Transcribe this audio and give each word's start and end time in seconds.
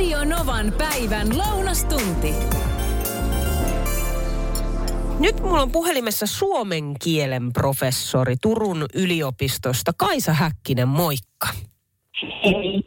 Radio 0.00 0.24
Novan 0.24 0.72
päivän 0.78 1.38
lounastunti. 1.38 2.34
Nyt 5.18 5.40
mulla 5.40 5.62
on 5.62 5.72
puhelimessa 5.72 6.26
suomen 6.26 6.94
kielen 7.04 7.52
professori 7.52 8.36
Turun 8.42 8.86
yliopistosta 8.94 9.92
Kaisa 9.96 10.32
Häkkinen, 10.32 10.88
moikka. 10.88 11.48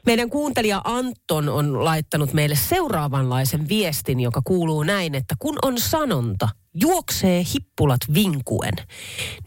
Meidän 0.05 0.29
kuuntelija 0.29 0.81
Anton 0.83 1.49
on 1.49 1.85
laittanut 1.85 2.33
meille 2.33 2.55
seuraavanlaisen 2.55 3.69
viestin, 3.69 4.19
joka 4.19 4.41
kuuluu 4.43 4.83
näin, 4.83 5.15
että 5.15 5.35
kun 5.39 5.57
on 5.61 5.79
sanonta, 5.79 6.49
juoksee 6.73 7.43
hippulat 7.53 8.01
vinkuen, 8.13 8.73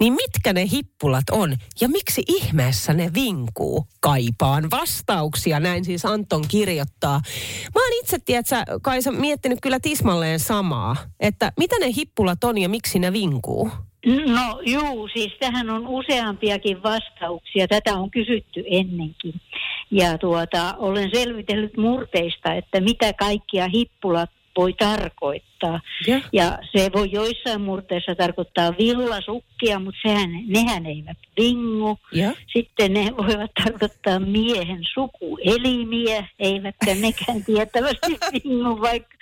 niin 0.01 0.13
mitkä 0.13 0.53
ne 0.53 0.67
hippulat 0.73 1.25
on 1.31 1.57
ja 1.81 1.89
miksi 1.89 2.23
ihmeessä 2.29 2.95
ne 2.95 3.11
vinkuu? 3.15 3.87
Kaipaan 4.01 4.71
vastauksia, 4.71 5.61
näin 5.61 5.85
siis 5.85 6.05
Anton 6.05 6.45
kirjoittaa. 6.49 7.21
Mä 7.75 7.81
oon 7.81 7.93
itse, 8.01 8.19
tiedätkö, 8.19 8.57
Kaisa, 8.83 9.13
miettinyt 9.13 9.59
kyllä 9.63 9.81
tismalleen 9.81 10.41
samaa, 10.41 10.97
että 11.21 11.53
mitä 11.59 11.79
ne 11.79 11.93
hippulat 11.97 12.45
on 12.45 12.59
ja 12.59 12.69
miksi 12.69 12.99
ne 12.99 13.13
vinkuu? 13.13 13.71
No 14.07 14.61
juu, 14.67 15.09
siis 15.09 15.33
tähän 15.41 15.71
on 15.71 15.87
useampiakin 15.87 16.83
vastauksia. 16.83 17.69
Tätä 17.69 17.95
on 17.95 18.11
kysytty 18.11 18.65
ennenkin. 18.71 19.35
Ja 19.91 20.19
tuota, 20.19 20.75
olen 20.79 21.11
selvitellyt 21.15 21.77
murteista, 21.77 22.55
että 22.55 22.81
mitä 22.81 23.13
kaikkia 23.13 23.69
hippulat 23.69 24.31
voi 24.57 24.73
tarkoittaa. 24.73 25.81
Ja. 26.07 26.21
Ja 26.33 26.59
se 26.73 26.91
voi 26.95 27.09
joissain 27.13 27.61
murteissa 27.61 28.15
tarkoittaa 28.15 28.75
villasukkia, 28.79 29.79
mutta 29.79 30.01
sehän, 30.03 30.31
nehän 30.47 30.87
eivät 30.87 31.19
vingu. 31.37 31.99
Ja? 32.13 32.33
Sitten 32.53 32.93
ne 32.93 33.13
voivat 33.17 33.51
tarkoittaa 33.65 34.19
miehen 34.19 34.81
sukuelimiä, 34.95 36.29
eivätkä 36.39 36.95
nekään 36.95 37.45
tietävästi 37.47 38.19
vingu, 38.33 38.81
vaikka, 38.81 39.17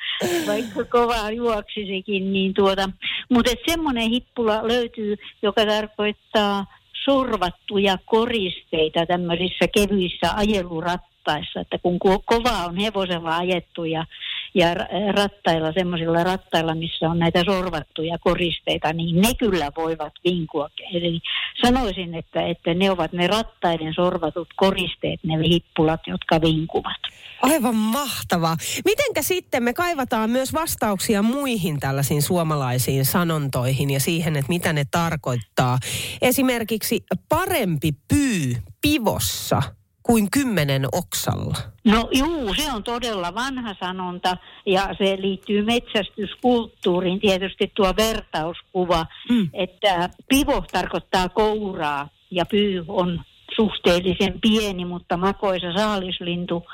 vaikka 0.47 0.85
kovaa 0.85 1.31
juoksisikin. 1.31 2.33
Niin 2.33 2.55
tuota. 2.55 2.89
Mutta 3.31 3.51
semmoinen 3.67 4.11
hippula 4.11 4.69
löytyy, 4.69 5.17
joka 5.43 5.67
tarkoittaa 5.67 6.67
sorvattuja 7.05 7.99
koristeita 8.05 9.07
tämmöisissä 9.07 9.69
kevyissä 9.75 10.35
ajelurattaissa, 10.37 11.61
että 11.61 11.79
kun 11.79 11.99
ko- 12.05 12.23
kovaa 12.25 12.65
on 12.67 12.77
hevosella 12.77 13.37
ajettu 13.37 13.85
ja, 13.85 14.07
ja 14.55 14.75
ra- 14.75 15.17
rattailla, 15.17 15.73
semmoisilla 15.73 16.25
rattailla, 16.25 16.75
missä 16.75 17.11
on 17.11 17.19
näitä 17.19 17.45
sorvattuja 17.45 18.19
koristeita, 18.19 18.93
niin 18.93 19.21
ne 19.21 19.35
kyllä 19.35 19.73
voivat 19.77 20.13
vinkua. 20.25 20.69
Eli 20.95 21.21
sanoisin, 21.65 22.15
että, 22.15 22.47
että 22.47 22.75
ne 22.75 22.91
ovat 22.91 23.13
ne 23.13 23.27
rattaiden 23.27 23.95
sorvatut 23.95 24.49
koristeet, 24.57 25.21
ne 25.25 25.49
hippulat, 25.49 26.01
jotka 26.07 26.41
vinkuvat. 26.41 27.01
Aivan 27.43 27.75
mahtavaa. 27.75 28.57
Mitenkä 28.85 29.23
sitten 29.23 29.63
me 29.63 29.75
kaivataan 29.75 30.31
myös 30.31 30.53
vastauksia 30.53 31.23
muihin 31.23 31.81
tällaisiin 31.81 32.23
suomalaisiin 32.23 33.05
sanontoihin 33.05 33.91
ja 33.91 34.01
siihen, 34.01 34.37
että 34.37 34.49
mitä 34.49 34.73
ne 34.73 34.85
tarkoittaa. 34.91 35.79
Esimerkiksi 36.23 37.05
parempi 37.29 37.93
pyy 38.09 38.55
pivossa 38.83 39.63
kuin 40.07 40.31
kymmenen 40.31 40.87
oksalla. 40.93 41.55
No 41.85 42.09
juu, 42.13 42.55
se 42.55 42.73
on 42.73 42.85
todella 42.85 43.35
vanha 43.35 43.75
sanonta 43.81 44.37
ja 44.67 44.89
se 44.99 45.17
liittyy 45.21 45.63
metsästyskulttuuriin 45.65 47.21
tietysti 47.21 47.73
tuo 47.77 47.95
vertauskuva, 47.97 49.07
Mm. 49.31 49.49
että 49.53 50.09
pivo 50.29 50.65
tarkoittaa 50.73 51.29
kouraa 51.29 52.09
ja 52.31 52.47
pyy 52.47 52.85
on 52.89 53.21
suhteellisen 53.57 54.41
pieni, 54.41 54.85
mutta 54.85 55.17
makoisa 55.17 55.73
saalislintu, 55.73 56.67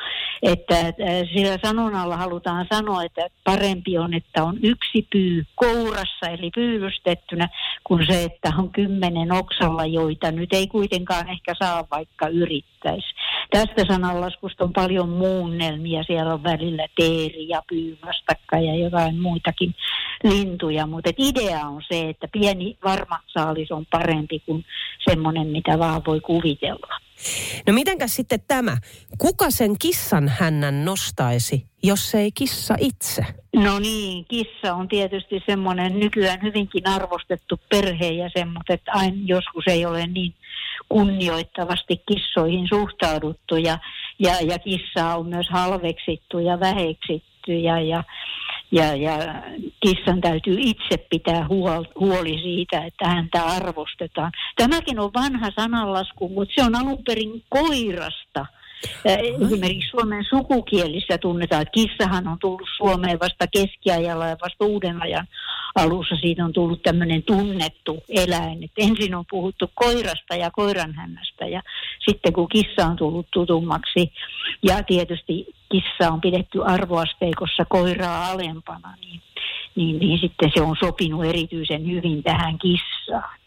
että 0.43 0.79
äh, 0.79 0.93
sillä 1.35 1.59
sanonnalla 1.65 2.17
halutaan 2.17 2.67
sanoa, 2.73 3.05
että 3.05 3.29
parempi 3.45 3.99
on, 3.99 4.15
että 4.15 4.45
on 4.45 4.59
yksi 4.62 5.07
pyy 5.12 5.45
kourassa, 5.55 6.29
eli 6.29 6.51
pyydystettynä, 6.55 7.49
kuin 7.85 8.07
se, 8.07 8.25
että 8.25 8.53
on 8.59 8.71
kymmenen 8.71 9.33
oksalla, 9.33 9.87
joita 9.87 10.33
nyt 10.33 10.53
ei 10.53 10.67
kuitenkaan 10.67 11.28
ehkä 11.28 11.55
saa, 11.59 11.84
vaikka 11.91 12.28
yrittäisi. 12.28 13.15
Tästä 13.50 13.84
sananlaskusta 13.88 14.65
on 14.65 14.72
paljon 14.72 15.09
muunnelmia, 15.09 16.03
siellä 16.03 16.34
on 16.34 16.43
välillä 16.43 16.87
teeri 16.97 17.49
ja 17.49 17.62
pyy 17.69 17.99
vastakkain 18.06 18.65
ja 18.65 18.75
jotain 18.75 19.21
muitakin 19.21 19.75
lintuja, 20.25 20.87
mutta 20.87 21.11
idea 21.19 21.66
on 21.66 21.83
se, 21.88 22.09
että 22.09 22.28
pieni 22.33 22.78
varma 22.84 23.21
saalis 23.27 23.72
on 23.72 23.87
parempi 23.91 24.43
kuin 24.47 24.65
semmoinen, 25.09 25.47
mitä 25.47 25.78
vaan 25.78 26.03
voi 26.06 26.21
kuvitella. 26.21 27.00
No 27.66 27.72
mitenkäs 27.72 28.16
sitten 28.16 28.41
tämä? 28.49 28.77
Kuka 29.19 29.50
sen 29.50 29.78
kissan 29.78 30.28
hännän 30.28 30.84
nostaisi, 30.84 31.67
jos 31.82 32.15
ei 32.15 32.32
kissa 32.32 32.75
itse? 32.78 33.27
No 33.56 33.78
niin, 33.78 34.25
kissa 34.28 34.75
on 34.75 34.88
tietysti 34.88 35.43
semmoinen 35.47 36.00
nykyään 36.00 36.43
hyvinkin 36.43 36.88
arvostettu 36.88 37.61
perheenjäsen, 37.69 38.49
mutta 38.49 38.72
että 38.72 38.93
aina 38.93 39.17
joskus 39.25 39.65
ei 39.67 39.87
ole 39.87 40.06
niin 40.06 40.34
kunnioittavasti 40.88 42.03
kissoihin 42.12 42.69
suhtauduttu 42.69 43.56
ja, 43.56 43.78
ja, 44.19 44.34
ja 44.41 44.59
kissaa 44.59 45.16
on 45.16 45.27
myös 45.27 45.49
halveksittu 45.49 46.38
ja 46.38 46.61
väheksitty 46.61 47.53
ja, 47.59 47.81
ja, 47.81 48.05
ja, 48.72 48.97
ja 48.97 49.43
kissan 49.81 50.21
täytyy 50.21 50.56
itse 50.59 50.97
pitää 51.11 51.47
huol, 51.49 51.84
huoli 52.00 52.38
siitä, 52.43 52.84
että 52.84 53.09
häntä 53.09 53.44
arvostetaan. 53.44 54.33
Tämäkin 54.56 54.99
on 54.99 55.11
vanha 55.15 55.50
sananlasku, 55.56 56.28
mutta 56.28 56.55
se 56.55 56.65
on 56.65 56.75
alun 56.75 57.05
perin 57.06 57.43
koirasta. 57.49 58.47
Ää, 59.07 59.17
Esimerkiksi 59.17 59.91
suomen 59.91 60.25
sukukielissä 60.25 61.19
tunnetaan, 61.19 61.63
että 61.63 61.73
kissahan 61.73 62.29
on 62.29 62.39
tullut 62.39 62.69
Suomeen 62.77 63.21
vasta 63.21 63.47
keskiajalla 63.47 64.27
ja 64.27 64.37
vasta 64.43 64.65
uuden 64.65 65.03
ajan 65.03 65.27
alussa 65.75 66.17
siitä 66.17 66.45
on 66.45 66.53
tullut 66.53 66.83
tämmöinen 66.83 67.23
tunnettu 67.23 68.03
eläin. 68.09 68.65
Et 68.65 68.71
ensin 68.79 69.15
on 69.15 69.25
puhuttu 69.31 69.71
koirasta 69.75 70.37
ja 70.37 70.51
koiranhännästä 70.51 71.47
ja 71.47 71.63
sitten 72.09 72.33
kun 72.33 72.49
kissa 72.49 72.87
on 72.87 72.97
tullut 72.97 73.27
tutummaksi 73.31 74.13
ja 74.63 74.83
tietysti 74.83 75.47
kissa 75.73 76.12
on 76.12 76.21
pidetty 76.21 76.65
arvoasteikossa 76.65 77.65
koiraa 77.65 78.27
alempana, 78.31 78.97
niin, 79.01 79.21
niin, 79.77 79.99
niin 79.99 80.19
sitten 80.21 80.51
se 80.55 80.62
on 80.62 80.77
sopinut 80.81 81.25
erityisen 81.25 81.87
hyvin 81.87 82.23
tähän 82.23 82.59
kissaan. 82.59 83.40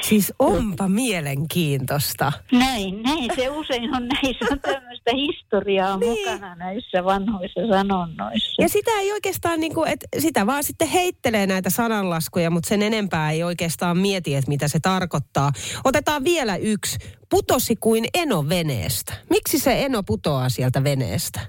Siis 0.00 0.32
onpa 0.38 0.88
mielenkiintoista. 0.88 2.32
Näin, 2.52 3.02
näin 3.02 3.30
se 3.36 3.48
usein 3.50 3.94
on 3.96 4.08
näissä 4.08 4.46
on 4.50 4.60
tämmöistä 4.60 5.10
historiaa 5.14 5.96
Niin. 5.96 6.10
mukana 6.30 6.54
näissä 6.54 7.04
vanhoissa 7.04 7.60
sanonnoissa. 7.70 8.62
Ja 8.62 8.68
sitä 8.68 8.90
ei 8.90 9.12
oikeastaan, 9.12 9.60
niin 9.60 9.74
kuin, 9.74 9.88
että 9.90 10.06
sitä 10.18 10.46
vaan 10.46 10.64
sitten 10.64 10.88
heittelee 10.88 11.46
näitä 11.46 11.70
sananlaskuja, 11.70 12.50
mutta 12.50 12.68
sen 12.68 12.82
enempää 12.82 13.30
ei 13.30 13.42
oikeastaan 13.42 13.98
mieti, 13.98 14.34
että 14.34 14.48
mitä 14.48 14.68
se 14.68 14.80
tarkoittaa. 14.80 15.52
Otetaan 15.84 16.24
vielä 16.24 16.56
yksi. 16.56 16.98
Putosi 17.30 17.76
kuin 17.76 18.04
eno 18.14 18.48
veneestä. 18.48 19.12
Miksi 19.30 19.58
se 19.58 19.84
eno 19.84 20.02
putoaa 20.02 20.48
sieltä 20.48 20.84
veneestä? 20.84 21.40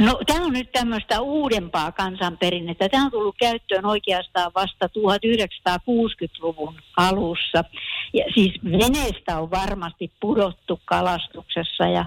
No 0.00 0.20
tämä 0.26 0.44
on 0.44 0.52
nyt 0.52 0.72
tämmöistä 0.72 1.20
uudempaa 1.20 1.92
kansanperinnettä. 1.92 2.88
Tämä 2.88 3.04
on 3.04 3.10
tullut 3.10 3.36
käyttöön 3.40 3.86
oikeastaan 3.86 4.52
vasta 4.54 4.86
1960-luvun 4.86 6.74
alussa. 6.96 7.64
Ja 8.14 8.24
siis 8.34 8.54
veneestä 8.64 9.38
on 9.38 9.50
varmasti 9.50 10.12
pudottu 10.20 10.80
kalastuksessa 10.84 11.84
ja, 11.84 12.04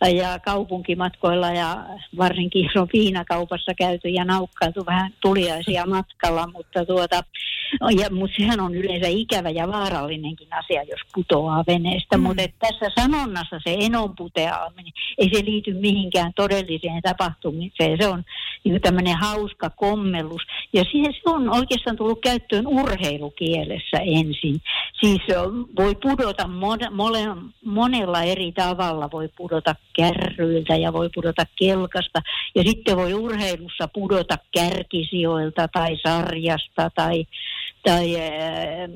ja 0.00 0.38
kaupunkimatkoilla 0.38 1.50
ja 1.50 1.84
varsinkin 2.18 2.70
on 2.76 2.88
viinakaupassa 2.92 3.74
käyty 3.74 4.08
ja 4.08 4.24
naukkailtu 4.24 4.86
vähän 4.86 5.12
tuliaisia 5.20 5.86
matkalla, 5.86 6.46
mutta 6.46 6.84
tuota, 6.84 7.20
ja, 8.00 8.10
mutta 8.10 8.36
sehän 8.36 8.60
on 8.60 8.74
yleensä 8.74 9.08
ikävä 9.08 9.50
ja 9.50 9.68
vaarallinenkin 9.68 10.48
asia, 10.54 10.82
jos 10.82 11.00
putoaa 11.14 11.64
veneestä. 11.66 12.16
Mm. 12.16 12.22
Mutta 12.22 12.42
tässä 12.58 12.86
sanonnassa 13.00 13.60
se 13.64 13.76
enon 13.80 14.16
puteaminen, 14.16 14.92
ei 15.18 15.30
se 15.32 15.44
liity 15.44 15.74
mihinkään 15.74 16.32
todelliseen 16.36 17.02
tapahtumiseen. 17.02 17.98
Se 18.00 18.08
on 18.08 18.24
niin 18.64 18.82
tämmöinen 18.82 19.16
hauska 19.16 19.70
kommellus. 19.70 20.42
Ja 20.72 20.84
siihen 20.84 21.12
se 21.12 21.20
on 21.24 21.50
oikeastaan 21.50 21.96
tullut 21.96 22.20
käyttöön 22.20 22.66
urheilukielessä 22.66 23.96
ensin. 23.98 24.60
Siis 25.00 25.22
voi 25.76 25.94
pudota 25.94 26.42
mon- 26.42 26.90
mole, 26.90 27.20
monella 27.64 28.22
eri 28.22 28.52
tavalla. 28.52 29.08
Voi 29.12 29.28
pudota 29.36 29.74
kärryiltä 29.96 30.76
ja 30.76 30.92
voi 30.92 31.08
pudota 31.14 31.44
kelkasta. 31.56 32.20
Ja 32.54 32.62
sitten 32.62 32.96
voi 32.96 33.14
urheilussa 33.14 33.88
pudota 33.88 34.38
kärkisijoilta 34.54 35.68
tai 35.68 35.96
sarjasta 36.06 36.90
tai 36.94 37.24
tai 37.86 38.16
äh, 38.16 38.90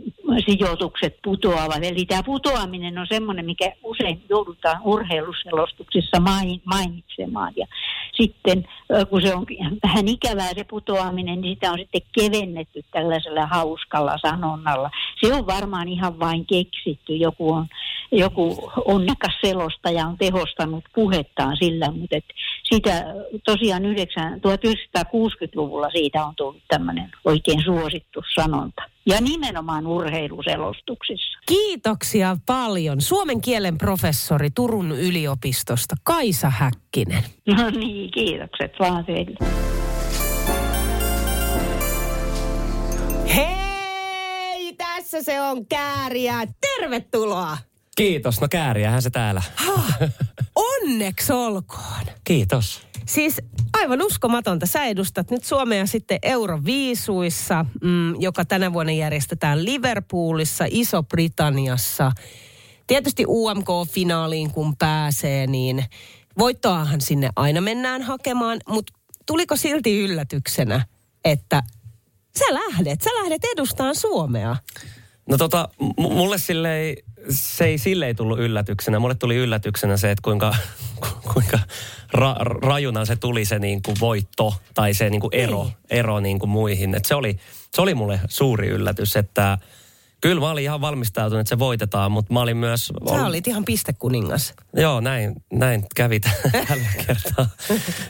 sijoitukset 0.46 1.16
putoavat. 1.24 1.82
Eli 1.82 2.04
tämä 2.04 2.22
putoaminen 2.22 2.98
on 2.98 3.06
semmoinen, 3.08 3.44
mikä 3.46 3.72
usein 3.82 4.22
joudutaan 4.28 4.82
urheiluselostuksissa 4.84 6.20
main, 6.20 6.60
mainitsemaan. 6.64 7.52
Ja 7.56 7.66
sitten 8.12 8.64
äh, 8.94 9.08
kun 9.10 9.22
se 9.22 9.34
on 9.34 9.46
vähän 9.82 10.08
ikävää 10.08 10.54
se 10.54 10.64
putoaminen, 10.64 11.40
niin 11.40 11.54
sitä 11.54 11.72
on 11.72 11.78
sitten 11.78 12.00
kevennetty 12.12 12.84
tällaisella 12.92 13.46
hauskalla 13.46 14.18
sanonnalla. 14.18 14.90
Se 15.20 15.34
on 15.34 15.46
varmaan 15.46 15.88
ihan 15.88 16.20
vain 16.20 16.46
keksitty. 16.46 17.16
Joku, 17.16 17.52
on, 17.52 17.66
joku 18.12 18.72
onnekas 18.84 19.34
selostaja 19.40 20.06
on 20.06 20.16
tehostanut 20.18 20.84
puhettaan 20.94 21.56
sillä, 21.56 21.90
mutta 21.90 22.16
sitä 22.72 23.04
tosiaan 23.44 23.84
9, 23.84 24.40
1960-luvulla 24.40 25.90
siitä 25.90 26.24
on 26.24 26.34
tullut 26.36 26.62
tämmöinen 26.68 27.10
oikein 27.24 27.62
suosittu 27.64 28.22
sanonta. 28.34 28.82
Ja 29.06 29.20
nimenomaan 29.20 29.86
urheiluselostuksissa. 29.86 31.38
Kiitoksia 31.46 32.36
paljon. 32.46 33.00
Suomen 33.00 33.40
kielen 33.40 33.78
professori 33.78 34.50
Turun 34.50 34.92
yliopistosta 34.92 35.94
Kaisa 36.02 36.50
Häkkinen. 36.50 37.24
No 37.46 37.70
niin, 37.70 38.10
kiitokset 38.10 38.72
vaan 38.80 39.04
teille. 39.04 39.36
Hei, 43.34 44.72
tässä 44.72 45.22
se 45.22 45.40
on 45.40 45.66
Kääriä. 45.66 46.34
Tervetuloa. 46.60 47.69
Kiitos, 48.00 48.40
no 48.40 48.48
kääriähän 48.50 49.02
se 49.02 49.10
täällä. 49.10 49.42
Onneksi 50.54 51.32
olkoon. 51.32 52.06
Kiitos. 52.24 52.80
Siis 53.06 53.40
aivan 53.72 54.02
uskomatonta. 54.02 54.66
Sä 54.66 54.84
edustat 54.84 55.30
nyt 55.30 55.44
Suomea 55.44 55.86
sitten 55.86 56.18
Euroviisuissa, 56.22 57.66
mm, 57.82 58.20
joka 58.20 58.44
tänä 58.44 58.72
vuonna 58.72 58.92
järjestetään 58.92 59.64
Liverpoolissa, 59.64 60.64
Iso-Britanniassa. 60.70 62.12
Tietysti 62.86 63.24
UMK-finaaliin 63.28 64.50
kun 64.50 64.76
pääsee, 64.76 65.46
niin 65.46 65.84
voittoahan 66.38 67.00
sinne 67.00 67.30
aina 67.36 67.60
mennään 67.60 68.02
hakemaan. 68.02 68.60
Mutta 68.68 68.92
tuliko 69.26 69.56
silti 69.56 69.98
yllätyksenä, 70.00 70.86
että 71.24 71.62
sä 72.38 72.54
lähdet, 72.54 73.00
sä 73.00 73.10
lähdet 73.10 73.42
edustamaan 73.52 73.96
Suomea? 73.96 74.56
No 75.28 75.36
tota, 75.36 75.68
m- 75.80 76.02
mulle 76.02 76.38
silleen, 76.38 76.96
se 77.28 77.64
ei 77.64 77.78
silleen 77.78 78.16
tullut 78.16 78.38
yllätyksenä. 78.38 78.98
Mulle 78.98 79.14
tuli 79.14 79.36
yllätyksenä 79.36 79.96
se, 79.96 80.10
että 80.10 80.22
kuinka, 80.22 80.54
ku- 81.00 81.20
kuinka 81.32 81.58
ra- 82.16 82.58
rajuna 82.66 83.04
se 83.04 83.16
tuli 83.16 83.44
se 83.44 83.58
niin 83.58 83.82
kuin 83.82 83.96
voitto 84.00 84.54
tai 84.74 84.94
se 84.94 85.10
niin 85.10 85.20
kuin 85.20 85.34
ero, 85.34 85.64
Niin. 85.64 85.74
ero 85.90 86.20
niin 86.20 86.38
kuin 86.38 86.50
muihin. 86.50 86.94
Et 86.94 87.04
se, 87.04 87.14
oli, 87.14 87.38
se 87.74 87.82
oli 87.82 87.94
mulle 87.94 88.20
suuri 88.28 88.68
yllätys, 88.68 89.16
että 89.16 89.58
kyllä 90.20 90.40
mä 90.40 90.50
olin 90.50 90.64
ihan 90.64 90.80
valmistautunut, 90.80 91.40
että 91.40 91.48
se 91.48 91.58
voitetaan, 91.58 92.12
mutta 92.12 92.32
mä 92.32 92.40
olin 92.40 92.56
myös... 92.56 92.92
Sä 93.10 93.26
olit 93.26 93.48
ihan 93.48 93.64
pistekuningas. 93.64 94.54
Joo, 94.76 95.00
näin, 95.00 95.34
näin 95.52 95.86
kävi 95.96 96.20
tällä 96.68 96.88
kertaa. 97.06 97.46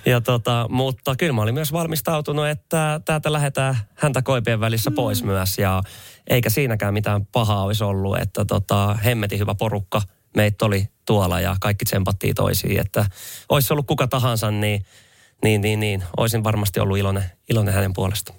Ja 0.06 0.20
tota, 0.20 0.66
mutta 0.70 1.16
kyllä 1.16 1.32
mä 1.32 1.42
olin 1.42 1.54
myös 1.54 1.72
valmistautunut, 1.72 2.46
että 2.46 3.00
täältä 3.04 3.32
lähdetään 3.32 3.76
häntä 3.94 4.22
koipien 4.22 4.60
välissä 4.60 4.90
pois 4.90 5.22
myös. 5.22 5.58
Ja 5.58 5.82
eikä 6.26 6.50
siinäkään 6.50 6.94
mitään 6.94 7.26
pahaa 7.26 7.64
olisi 7.64 7.84
ollut, 7.84 8.18
että 8.18 8.44
tota, 8.44 8.94
hemmetin 8.94 9.38
hyvä 9.38 9.54
porukka 9.54 10.02
meitä 10.36 10.64
oli 10.64 10.88
tuolla 11.06 11.40
ja 11.40 11.56
kaikki 11.60 11.84
tsempattiin 11.84 12.34
toisiin. 12.34 12.80
Että 12.80 13.06
olisi 13.48 13.72
ollut 13.72 13.86
kuka 13.86 14.06
tahansa, 14.06 14.50
niin, 14.50 14.84
niin, 15.44 15.60
niin, 15.60 15.80
niin 15.80 16.02
olisin 16.16 16.44
varmasti 16.44 16.80
ollut 16.80 16.98
iloinen, 16.98 17.24
iloinen 17.50 17.74
hänen 17.74 17.92
puolestaan. 17.92 18.38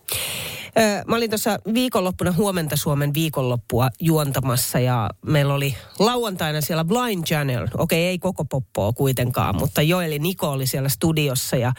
Mä 1.08 1.16
olin 1.16 1.30
tuossa 1.30 1.60
viikonloppuna 1.74 2.32
Huomenta 2.32 2.76
Suomen 2.76 3.14
viikonloppua 3.14 3.90
juontamassa 4.00 4.80
ja 4.80 5.10
meillä 5.26 5.54
oli 5.54 5.76
lauantaina 6.00 6.62
siellä 6.62 6.86
Blind 6.86 7.24
Channel. 7.24 7.68
Okei, 7.78 8.06
ei 8.06 8.20
koko 8.20 8.46
poppoa 8.46 8.94
kuitenkaan, 8.94 9.56
mutta 9.56 9.82
Joeli 9.82 10.20
Niko 10.20 10.50
oli 10.52 10.68
siellä 10.68 10.90
studiossa 10.90 11.56
ja 11.56 11.74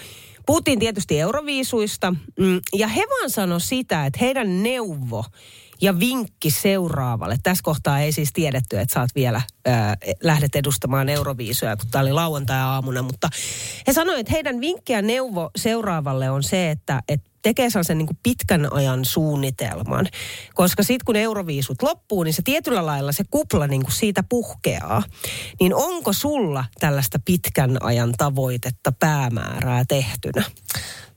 puhuttiin 0.47 0.79
tietysti 0.79 1.21
Euroviisuista. 1.21 2.15
mm, 2.39 2.61
Ja 2.75 2.89
he 2.89 3.03
vaan 3.11 3.31
sanoi 3.31 3.61
sitä, 3.61 4.07
että 4.07 4.19
heidän 4.21 4.63
neuvo 4.63 5.25
ja 5.81 5.99
vinkki 5.99 6.51
seuraavalle. 6.51 7.37
Tässä 7.43 7.63
kohtaa 7.63 8.01
ei 8.01 8.13
siis 8.13 8.33
tiedetty, 8.33 8.79
että 8.79 8.95
saat 8.95 9.11
vielä 9.15 9.43
ää, 9.67 9.97
lähdet 10.23 10.57
edustamaan 10.57 11.09
Euroviisuja, 11.09 11.77
kun 11.77 11.87
tämä 11.91 12.03
oli 12.03 12.13
lauantai-aamuna. 12.13 13.03
Mutta 13.03 13.29
he 13.87 13.93
sanoivat, 13.93 14.21
että 14.21 14.33
heidän 14.33 14.61
vinkki 14.61 14.93
ja 14.93 15.03
neuvo 15.03 15.51
seuraavalle 15.57 16.31
on 16.31 16.43
se, 16.43 16.71
että, 16.71 17.03
että 17.09 17.32
tekee 17.43 17.71
sellaisen 17.71 17.99
niin 17.99 18.09
pitkän 18.23 18.73
ajan 18.73 19.05
suunnitelman. 19.05 20.07
Koska 20.55 20.83
sitten 20.83 21.05
kun 21.05 21.17
euroviisut 21.17 21.83
loppuu, 21.83 22.23
niin 22.23 22.35
se 22.35 22.43
tietyllä 22.43 22.87
lailla 22.87 23.13
se 23.13 23.25
kupla 23.31 23.67
niin 23.67 23.83
kuin 23.83 23.93
siitä 23.93 24.23
puhkeaa. 24.29 25.03
Niin 25.61 25.75
onko 25.75 26.13
sulla 26.13 26.65
tällaista 26.81 27.19
pitkän 27.25 27.77
ajan 27.83 28.13
tavoitetta, 28.19 28.93
päämäärää 28.93 29.85
tehtynä? 29.89 30.45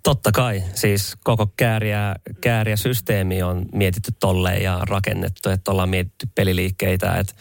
Totta 0.03 0.31
kai, 0.31 0.63
siis 0.73 1.13
koko 1.23 1.47
kääriä, 1.57 2.15
kääriä 2.41 2.75
systeemi 2.75 3.43
on 3.43 3.65
mietitty 3.73 4.11
tolleen 4.19 4.63
ja 4.63 4.81
rakennettu, 4.89 5.49
että 5.49 5.71
ollaan 5.71 5.89
mietitty 5.89 6.27
peliliikkeitä, 6.35 7.13
että 7.13 7.33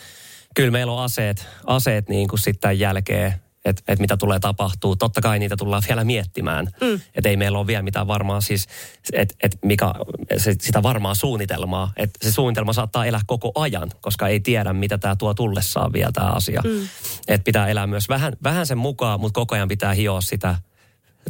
kyllä 0.55 0.71
meillä 0.71 0.93
on 0.93 1.05
aseet, 1.05 1.47
aseet 1.67 2.09
niin 2.09 2.29
kuin 2.29 2.39
sitten 2.39 2.61
tämän 2.61 2.79
jälkeen, 2.79 3.35
että 3.65 3.83
et 3.89 3.99
mitä 3.99 4.17
tulee 4.17 4.39
tapahtuu. 4.39 4.97
Totta 4.97 5.21
kai 5.21 5.39
niitä 5.39 5.57
tullaan 5.57 5.83
vielä 5.89 6.05
miettimään, 6.05 6.67
mm. 6.81 7.01
että 7.15 7.29
ei 7.29 7.37
meillä 7.37 7.59
ole 7.59 7.67
vielä 7.67 7.83
mitään 7.83 8.07
varmaa 8.07 8.41
siis, 8.41 8.67
että 9.13 9.35
et 9.43 9.59
mikä, 9.65 9.93
se, 10.37 10.55
sitä 10.61 10.83
varmaa 10.83 11.15
suunnitelmaa, 11.15 11.93
että 11.97 12.29
se 12.29 12.33
suunnitelma 12.33 12.73
saattaa 12.73 13.07
elää 13.07 13.21
koko 13.27 13.53
ajan, 13.55 13.91
koska 14.01 14.29
ei 14.29 14.41
tiedä, 14.41 14.73
mitä 14.73 14.99
tämä 14.99 15.17
tuo 15.17 15.35
tullessaan 15.35 15.93
vielä 15.93 16.13
tämä 16.13 16.29
asia. 16.31 16.63
Mm. 16.65 16.89
Että 17.29 17.45
pitää 17.45 17.69
elää 17.69 17.87
myös 17.87 18.09
vähän, 18.09 18.33
vähän 18.43 18.67
sen 18.67 18.79
mukaan, 18.79 19.21
mutta 19.21 19.41
koko 19.41 19.55
ajan 19.55 19.69
pitää 19.69 19.95
hioa 19.95 20.21
sitä 20.21 20.57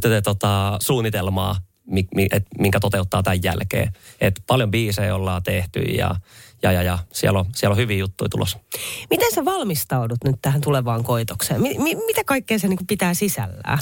tätä 0.01 0.23
tota, 0.23 0.79
suunnitelmaa, 0.83 1.57
mi, 1.87 2.07
mi, 2.15 2.27
et, 2.33 2.47
minkä 2.59 2.81
toteuttaa 2.81 3.23
tämän 3.23 3.43
jälkeen. 3.43 3.93
Et 4.21 4.41
paljon 4.47 4.71
biisejä 4.71 5.15
ollaan 5.15 5.43
tehty 5.43 5.81
ja, 5.81 6.17
ja, 6.65 6.73
ja, 6.73 6.83
ja 6.83 6.99
siellä, 7.13 7.39
on, 7.39 7.47
siellä 7.55 7.73
on 7.73 7.79
hyviä 7.79 7.99
juttuja 7.99 8.29
tulossa. 8.29 8.59
Miten 9.11 9.35
sä 9.35 9.45
valmistaudut 9.45 10.19
nyt 10.25 10.37
tähän 10.43 10.61
tulevaan 10.61 11.05
koitokseen? 11.05 11.63
Mi- 11.63 11.79
mi- 11.79 11.95
mitä 12.07 12.25
kaikkea 12.25 12.59
se 12.59 12.69
niin 12.69 12.87
pitää 12.89 13.15
sisällään? 13.15 13.79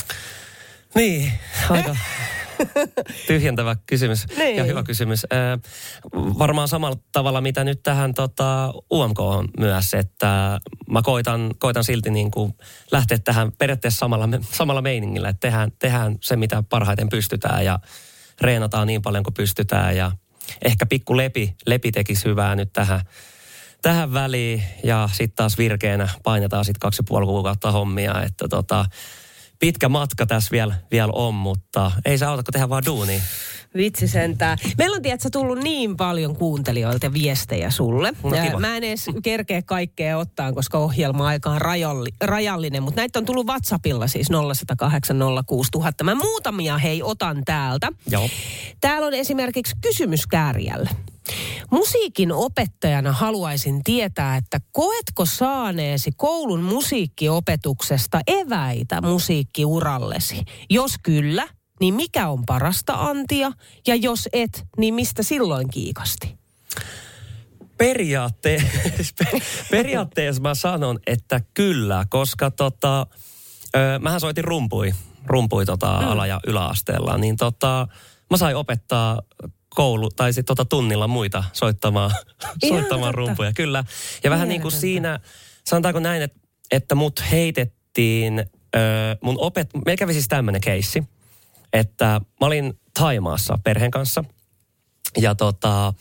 Niin, 0.95 1.33
aika 1.71 1.97
tyhjentävä 3.27 3.77
kysymys 3.87 4.27
Niin. 4.39 4.57
ja 4.57 4.65
hyvä 4.65 4.83
kysymys. 4.83 5.25
Ö, 5.33 5.59
varmaan 6.15 6.69
samalla 6.69 6.97
tavalla, 7.13 7.41
mitä 7.41 7.65
nyt 7.65 7.83
tähän 7.83 8.15
tota, 8.15 8.75
UMK 8.93 9.21
on 9.21 9.49
myös, 9.59 9.95
että 9.95 10.61
mä 10.91 11.03
koitan, 11.03 11.51
koitan 11.59 11.85
silti 11.85 12.11
niin 12.11 12.31
kuin 12.31 12.53
lähteä 12.93 13.19
tähän 13.19 13.53
periaatteessa 13.59 13.99
samalla, 13.99 14.29
samalla 14.53 14.83
meiningillä, 14.83 15.29
että 15.29 15.41
tehdään, 15.41 15.73
tehdään 15.79 16.17
se, 16.21 16.37
mitä 16.37 16.63
parhaiten 16.69 17.09
pystytään 17.09 17.65
ja 17.65 17.79
reenataan 18.41 18.87
niin 18.87 19.03
paljon 19.03 19.25
kuin 19.25 19.35
pystytään 19.35 19.97
ja 19.97 20.13
ehkä 20.65 20.87
pikku 20.87 21.17
lepi, 21.17 21.57
lepi 21.67 21.93
tekisi 21.93 22.25
hyvää 22.25 22.57
nyt 22.57 22.73
tähän, 22.73 23.01
tähän 23.83 24.13
väliin 24.13 24.63
ja 24.85 25.09
sitten 25.13 25.37
taas 25.37 25.59
virkeänä 25.59 26.09
painetaan 26.23 26.65
sitten 26.65 26.81
kaksi 26.81 27.01
ja 27.01 27.05
puoli 27.09 27.27
kuukautta 27.27 27.73
hommia, 27.73 28.23
että 28.23 28.49
tota, 28.49 28.85
pitkä 29.59 29.89
matka 29.89 30.27
tässä 30.27 30.51
vielä, 30.51 30.75
vielä 30.91 31.13
on, 31.15 31.35
mutta 31.35 31.93
ei 32.05 32.19
se 32.19 32.25
auta, 32.25 32.43
kun 32.43 32.53
tehdään 32.53 32.71
vaan 32.71 32.87
duunia. 32.87 33.23
Vitsi 33.77 34.09
sentään. 34.09 34.59
Meillä 34.79 34.97
on 34.97 35.03
tiedätkö, 35.03 35.29
tullut 35.33 35.59
niin 35.59 35.97
paljon 35.97 36.37
kuuntelijoilta 36.37 37.13
viestejä 37.13 37.71
sulle. 37.71 38.13
No 38.23 38.31
kiva. 38.31 38.61
Mä 38.61 38.77
en 38.77 38.85
edes 38.85 39.07
kerkeä 39.23 39.63
kaikkea 39.63 40.19
ottaa, 40.19 40.53
koska 40.53 40.79
ohjelma-aika 40.79 41.51
on 41.51 41.61
rajalli, 41.61 42.11
rajallinen. 42.21 42.83
Mutta 42.83 43.01
näitä 43.01 43.19
on 43.19 43.25
tullut 43.25 43.47
WhatsAppilla 43.47 44.07
siis 44.07 44.29
0108 44.29 45.17
06000. 45.47 46.05
Mä 46.05 46.15
muutamia 46.15 46.79
hei 46.79 47.03
otan 47.03 47.43
täältä. 47.45 47.93
Joo. 48.11 48.29
Täällä 48.81 49.07
on 49.07 49.15
esimerkiksi 49.15 49.77
kysymys 49.81 50.27
Kääriälle. 50.27 50.91
Musiikin 51.71 52.33
opettajana 52.33 53.13
haluaisin 53.13 53.85
tietää, 53.85 54.37
että 54.37 54.61
koetko 54.73 55.27
saaneesi 55.27 56.11
koulun 56.17 56.63
musiikkiopetuksesta 56.63 58.21
eväitä 58.27 59.01
musiikkiurallesi? 59.01 60.43
Jos 60.71 60.95
kyllä, 61.03 61.49
niin 61.83 61.95
mikä 61.95 62.29
on 62.29 62.47
parasta 62.47 62.95
antia? 62.95 63.53
Ja 63.87 63.95
jos 63.95 64.29
et, 64.33 64.67
niin 64.79 64.95
mistä 64.95 65.23
silloin 65.23 65.71
kiikasti? 65.71 66.39
Periaatteessa, 67.79 69.25
periaatteessa 69.71 70.43
mä 70.43 70.55
sanon, 70.55 70.99
että 71.07 71.41
kyllä, 71.55 72.07
koska 72.11 72.51
tota, 72.51 73.07
ö, 73.77 73.99
mähän 73.99 74.21
soitin 74.21 74.45
rumpui, 74.45 74.93
rumpui 75.27 75.67
tota 75.67 76.01
mm. 76.01 76.09
ala- 76.09 76.27
ja 76.27 76.41
yläasteella, 76.47 77.19
niin 77.19 77.37
tota, 77.37 77.89
mä 78.31 78.37
sain 78.37 78.57
opettaa 78.57 79.23
koulu, 79.69 80.11
tai 80.11 80.33
sitten 80.33 80.57
tota 80.57 80.65
tunnilla 80.65 81.09
muita 81.09 81.45
soittamaan, 81.53 82.11
soittamaan 82.69 83.15
rumpuja, 83.15 83.53
kyllä. 83.53 83.85
Ja 84.25 84.31
vähän 84.31 84.49
niin 84.49 84.63
kuin 84.63 84.73
siinä, 84.73 85.21
sanotaanko 85.65 86.01
näin, 86.01 86.23
että, 86.23 86.41
että 86.71 86.95
mut 86.95 87.23
heitettiin, 87.31 88.39
ö, 88.77 88.79
mun 89.23 89.37
opet, 89.39 89.71
meillä 89.75 89.99
kävi 89.99 90.13
siis 90.13 90.29
tämmöinen 90.29 90.61
keissi, 90.61 91.05
että 91.73 92.21
mä 92.41 92.47
olin 92.47 92.81
Taimaassa 92.99 93.59
perheen 93.65 93.91
kanssa, 93.91 94.25
ja 95.17 95.35
tota, 95.35 95.95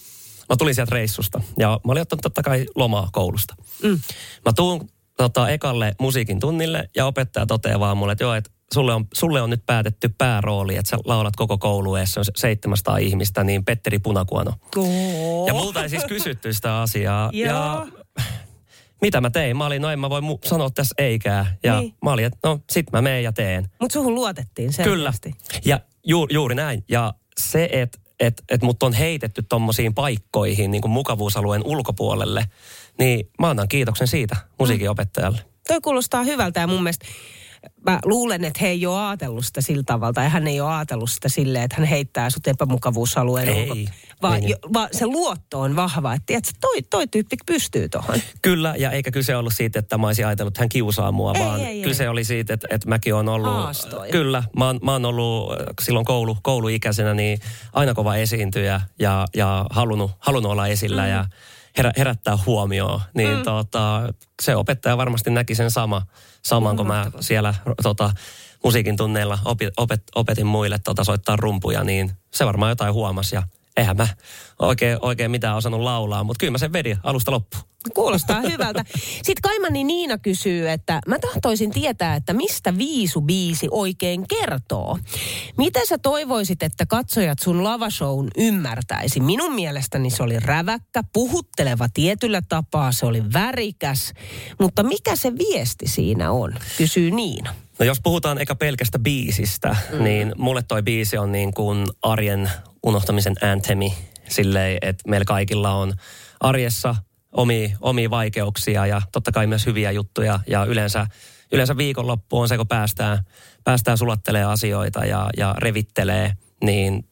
mä 0.50 0.56
tulin 0.58 0.76
sieltä 0.76 0.96
reissusta 0.96 1.42
ja 1.60 1.80
mä 1.86 1.92
olin 1.92 2.02
ottanut 2.02 2.22
totta 2.22 2.44
kai 2.44 2.66
lomaa 2.76 3.10
koulusta. 3.12 3.56
Mm. 3.84 4.00
Mä 4.46 4.54
tuun 4.56 4.90
tota, 5.18 5.50
ekalle 5.50 5.96
musiikin 6.00 6.40
tunnille 6.40 6.90
ja 6.96 7.06
opettaja 7.06 7.46
toteaa 7.46 7.80
vaan 7.80 7.98
mulle, 7.98 8.12
että 8.12 8.24
joo, 8.24 8.34
että 8.34 8.52
sulle 8.74 8.94
on, 8.94 9.08
sulle 9.14 9.42
on 9.42 9.50
nyt 9.50 9.66
päätetty 9.66 10.10
päärooli, 10.18 10.76
että 10.76 10.90
sä 10.90 10.98
laulat 11.06 11.36
koko 11.36 11.58
koulu 11.58 11.96
eessä, 11.96 12.20
on 12.20 12.26
700 12.36 12.98
ihmistä, 12.98 13.44
niin 13.44 13.66
Petteri 13.66 14.00
Punakuono. 14.00 14.54
Oh. 14.78 15.48
Ja 15.48 15.54
multa 15.54 15.84
ei 15.84 15.90
siis 15.90 16.06
kysytty 16.06 16.54
sitä 16.54 16.82
asiaa. 16.82 17.30
Ja 17.34 17.88
mitä 19.02 19.22
mä 19.22 19.30
tein? 19.30 19.58
Mä 19.58 19.66
olin, 19.66 19.82
no 19.82 19.90
en 19.90 20.00
mä 20.00 20.10
voi 20.10 20.22
mu- 20.22 20.48
sanoa 20.50 20.70
tässä 20.70 20.96
eikää. 20.98 21.58
Ja 21.64 21.80
Niin. 21.80 21.94
mä 22.06 22.12
olin, 22.12 22.26
että 22.26 22.38
no 22.44 22.60
sit 22.70 22.92
mä 22.92 23.02
meen 23.02 23.24
ja 23.24 23.32
teen. 23.34 23.68
Mutta 23.82 23.94
suhun 23.94 24.16
luotettiin 24.16 24.72
Kyllä. 24.84 25.12
selkeästi. 25.12 25.60
Ja 25.66 25.80
ju, 26.06 26.28
juuri 26.30 26.56
näin. 26.56 26.84
Ja 26.90 27.14
se, 27.40 27.70
että 27.72 28.00
et, 28.20 28.44
et 28.50 28.62
mut 28.62 28.84
on 28.84 28.94
heitetty 28.94 29.44
tommosiin 29.50 29.94
paikkoihin 29.94 30.72
niin 30.72 30.82
kuin 30.82 30.92
mukavuusalueen 30.92 31.62
ulkopuolelle, 31.66 32.46
niin 33.00 33.30
mä 33.40 33.50
annan 33.50 33.68
kiitoksen 33.68 34.08
siitä 34.08 34.36
musiikinopettajalle. 34.60 35.42
Toi 35.68 35.82
kuulostaa 35.82 36.24
hyvältä 36.24 36.60
ja 36.60 36.68
mun 36.68 36.84
mielestä 36.84 37.06
mä 37.86 38.00
luulen, 38.06 38.44
että 38.46 38.60
he 38.62 38.68
ei 38.68 38.86
ole 38.86 39.00
ajatellut 39.00 39.46
sitä 39.46 39.62
sillä 39.62 39.84
tavalla, 39.86 40.14
tai 40.14 40.30
hän 40.30 40.48
ei 40.48 40.62
ole 40.62 40.74
ajatellut 40.74 41.12
sitä 41.12 41.30
silleen, 41.30 41.64
että 41.66 41.76
hän 41.78 41.86
heittää 41.88 42.30
sut 42.30 42.48
epämukavuusalueen 42.48 43.50
Ei, 43.50 43.64
ulko. 43.64 43.76
Ei 44.28 44.30
Vaan, 44.30 44.40
niin. 44.40 44.50
jo, 44.50 44.58
vaan 44.74 44.90
se 44.92 45.06
luotto 45.06 45.60
on 45.60 45.76
vahva, 45.76 46.14
että 46.14 46.26
tiedätkö, 46.26 46.52
toi, 46.62 46.82
toi 46.82 47.08
tyyppi 47.08 47.38
pystyy 47.46 47.90
tuohon. 47.90 48.16
Kyllä, 48.42 48.76
ja 48.78 48.92
eikä 48.92 49.12
kyse 49.12 49.36
ollut 49.36 49.54
siitä, 49.54 49.80
että 49.80 49.98
mä 49.98 50.08
olisin 50.08 50.28
ajatellut, 50.28 50.52
että 50.52 50.62
hän 50.62 50.70
kiusaa 50.70 51.12
mua, 51.12 51.34
Ei, 51.36 51.46
vaan 51.46 51.60
ei, 51.60 51.66
ei. 51.66 51.82
kyse 51.82 52.10
oli 52.10 52.24
siitä, 52.24 52.54
että, 52.54 52.68
että 52.72 52.90
mäkin 52.90 53.16
on 53.16 53.30
ollut... 53.30 53.54
Haastoja. 53.54 54.12
Kyllä, 54.12 54.44
mä 54.58 54.66
oon, 54.66 54.80
mä 54.84 54.92
oon 54.92 55.06
ollut 55.06 55.52
äh, 55.52 55.58
silloin 55.82 56.06
koulu, 56.06 56.38
kouluikäisenä 56.42 57.14
niin 57.14 57.40
aina 57.74 57.94
kova 57.94 58.16
esiintyjä 58.16 58.82
ja, 59.00 59.28
ja 59.36 59.66
halunnut, 59.70 60.12
halunnut 60.20 60.52
olla 60.52 60.68
esillä 60.68 61.02
mm. 61.02 61.10
ja 61.10 61.26
herä, 61.78 61.92
herättää 61.98 62.38
huomioon. 62.46 63.02
Niin 63.14 63.38
mm. 63.38 63.44
tota, 63.44 64.14
se 64.42 64.56
opettaja 64.56 64.98
varmasti 64.98 65.30
näki 65.30 65.56
sen 65.56 65.72
sama, 65.72 66.02
saman, 66.44 66.78
kun 66.78 66.88
mä 66.88 67.12
siellä 67.20 67.54
tota, 67.84 68.14
musiikin 68.64 68.98
tunneilla 68.98 69.40
opi, 69.46 69.70
opet, 69.78 70.04
opetin 70.16 70.48
muille 70.48 70.80
tota, 70.84 71.04
soittaa 71.04 71.36
rumpuja, 71.36 71.84
niin 71.84 72.12
se 72.34 72.46
varmaan 72.46 72.72
jotain 72.72 72.94
huomasi 72.94 73.36
ja 73.36 73.44
eihän 73.78 73.98
mä 73.98 74.08
oikein, 74.60 74.98
oikein 75.02 75.32
mitään 75.32 75.58
osannut 75.58 75.82
laulaa, 75.82 76.24
mutta 76.24 76.40
kyllä 76.40 76.52
mä 76.52 76.58
sen 76.58 76.74
vedin 76.74 76.98
alusta 77.04 77.32
loppuun. 77.32 77.64
Kuulostaa 77.94 78.42
hyvältä. 78.42 78.86
Sitten 78.98 79.42
Kaimani 79.42 79.84
Niina 79.84 80.18
kysyy, 80.18 80.70
että 80.70 81.00
mä 81.08 81.20
tahtoisin 81.20 81.72
tietää, 81.72 82.16
että 82.16 82.34
mistä 82.34 82.78
viisubiisi 82.78 83.68
oikein 83.72 84.26
kertoo. 84.28 85.00
Miten 85.58 85.88
sä 85.88 85.98
toivoisit, 85.98 86.64
että 86.64 86.86
katsojat 86.86 87.40
sun 87.40 87.64
lavashown 87.64 88.28
ymmärtäisi? 88.38 89.20
Minun 89.20 89.56
mielestäni 89.56 90.10
se 90.10 90.24
oli 90.24 90.40
räväkkä, 90.40 91.04
puhutteleva 91.14 91.90
tietyllä 91.94 92.42
tapaa, 92.50 92.92
se 92.92 93.06
oli 93.06 93.24
värikäs. 93.34 94.14
Mutta 94.60 94.84
mikä 94.84 95.16
se 95.16 95.32
viesti 95.38 95.88
siinä 95.88 96.32
on, 96.32 96.54
kysyy 96.78 97.12
Niina. 97.12 97.56
No 97.80 97.86
jos 97.86 98.00
puhutaan 98.04 98.38
eikä 98.38 98.56
pelkästä 98.56 99.00
biisistä, 99.00 99.76
mm. 99.92 100.04
niin 100.04 100.34
mulle 100.38 100.62
toi 100.62 100.84
biisi 100.84 101.18
on 101.18 101.32
niin 101.32 101.54
kuin 101.54 101.88
arjen 102.02 102.52
unohtamisen 102.86 103.36
anthemi. 103.52 103.94
Silleen, 104.30 104.78
että 104.82 105.10
meillä 105.10 105.26
kaikilla 105.26 105.72
on 105.72 105.94
arjessa 106.40 106.96
omia, 107.32 107.78
omia 107.82 108.10
vaikeuksia 108.10 108.86
ja 108.86 109.02
totta 109.12 109.32
kai 109.32 109.48
myös 109.48 109.66
hyviä 109.66 109.92
juttuja. 109.92 110.40
Ja 110.48 110.66
yleensä, 110.66 111.08
yleensä 111.52 111.78
viikonloppu 111.78 112.40
on 112.40 112.48
se, 112.48 112.58
kun 112.58 112.68
päästään, 112.68 113.24
päästään 113.64 113.98
sulattelee 113.98 114.44
asioita 114.44 115.06
ja, 115.06 115.30
ja 115.38 115.56
revittelee, 115.58 116.34
niin 116.64 117.06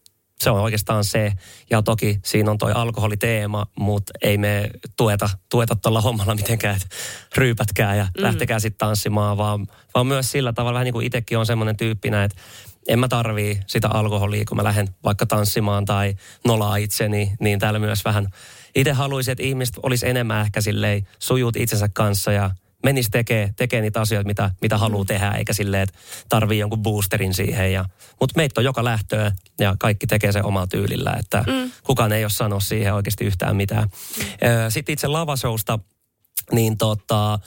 se 0.43 0.49
on 0.49 0.61
oikeastaan 0.61 1.03
se. 1.03 1.33
Ja 1.69 1.81
toki 1.81 2.19
siinä 2.25 2.51
on 2.51 2.57
toi 2.57 2.71
alkoholiteema, 2.71 3.65
mutta 3.79 4.13
ei 4.21 4.37
me 4.37 4.69
tueta, 4.97 5.29
tueta 5.51 5.75
tuolla 5.75 6.01
hommalla 6.01 6.35
mitenkään, 6.35 6.75
että 6.75 6.87
ryypätkää 7.37 7.95
ja 7.95 8.03
mm. 8.03 8.23
lähtekää 8.23 8.59
sitten 8.59 8.77
tanssimaan, 8.77 9.37
vaan, 9.37 9.67
vaan 9.95 10.07
myös 10.07 10.31
sillä 10.31 10.53
tavalla, 10.53 10.73
vähän 10.73 10.85
niin 10.85 10.93
kuin 10.93 11.05
itsekin 11.05 11.37
on 11.37 11.45
semmoinen 11.45 11.77
tyyppinä, 11.77 12.23
että 12.23 12.41
en 12.89 12.99
mä 12.99 13.07
tarvii 13.07 13.59
sitä 13.67 13.87
alkoholia, 13.87 14.45
kun 14.47 14.57
mä 14.57 14.63
lähden 14.63 14.87
vaikka 15.03 15.25
tanssimaan 15.25 15.85
tai 15.85 16.15
nolaa 16.45 16.75
itseni, 16.75 17.31
niin 17.39 17.59
täällä 17.59 17.79
myös 17.79 18.05
vähän 18.05 18.27
itse 18.75 18.91
haluaisin, 18.91 19.31
että 19.31 19.43
ihmiset 19.43 19.75
olisi 19.83 20.09
enemmän 20.09 20.41
ehkä 20.41 20.61
silleen 20.61 21.07
sujut 21.19 21.55
itsensä 21.55 21.89
kanssa 21.93 22.31
ja 22.31 22.51
menisi 22.83 23.09
tekee, 23.09 23.53
tekee 23.55 23.81
niitä 23.81 24.01
asioita, 24.01 24.27
mitä, 24.27 24.51
mitä 24.61 24.77
haluaa 24.77 25.05
tehdä, 25.05 25.31
eikä 25.31 25.53
silleen, 25.53 25.83
että 25.83 25.95
tarvii 26.29 26.59
jonkun 26.59 26.83
boosterin 26.83 27.33
siihen. 27.33 27.73
Ja, 27.73 27.85
mutta 28.19 28.33
meitä 28.35 28.61
on 28.61 28.65
joka 28.65 28.83
lähtöä 28.83 29.31
ja 29.59 29.75
kaikki 29.79 30.07
tekee 30.07 30.31
sen 30.31 30.45
omalla 30.45 30.67
tyylillä, 30.67 31.15
että 31.19 31.43
mm. 31.47 31.71
kukaan 31.83 32.11
ei 32.11 32.23
ole 32.23 32.29
sanoa 32.29 32.59
siihen 32.59 32.93
oikeasti 32.93 33.25
yhtään 33.25 33.55
mitään. 33.55 33.83
Mm. 34.17 34.25
Sitten 34.69 34.93
itse 34.93 35.07
lavashowsta, 35.07 35.79
niin 36.51 36.77
tota, 36.77 37.39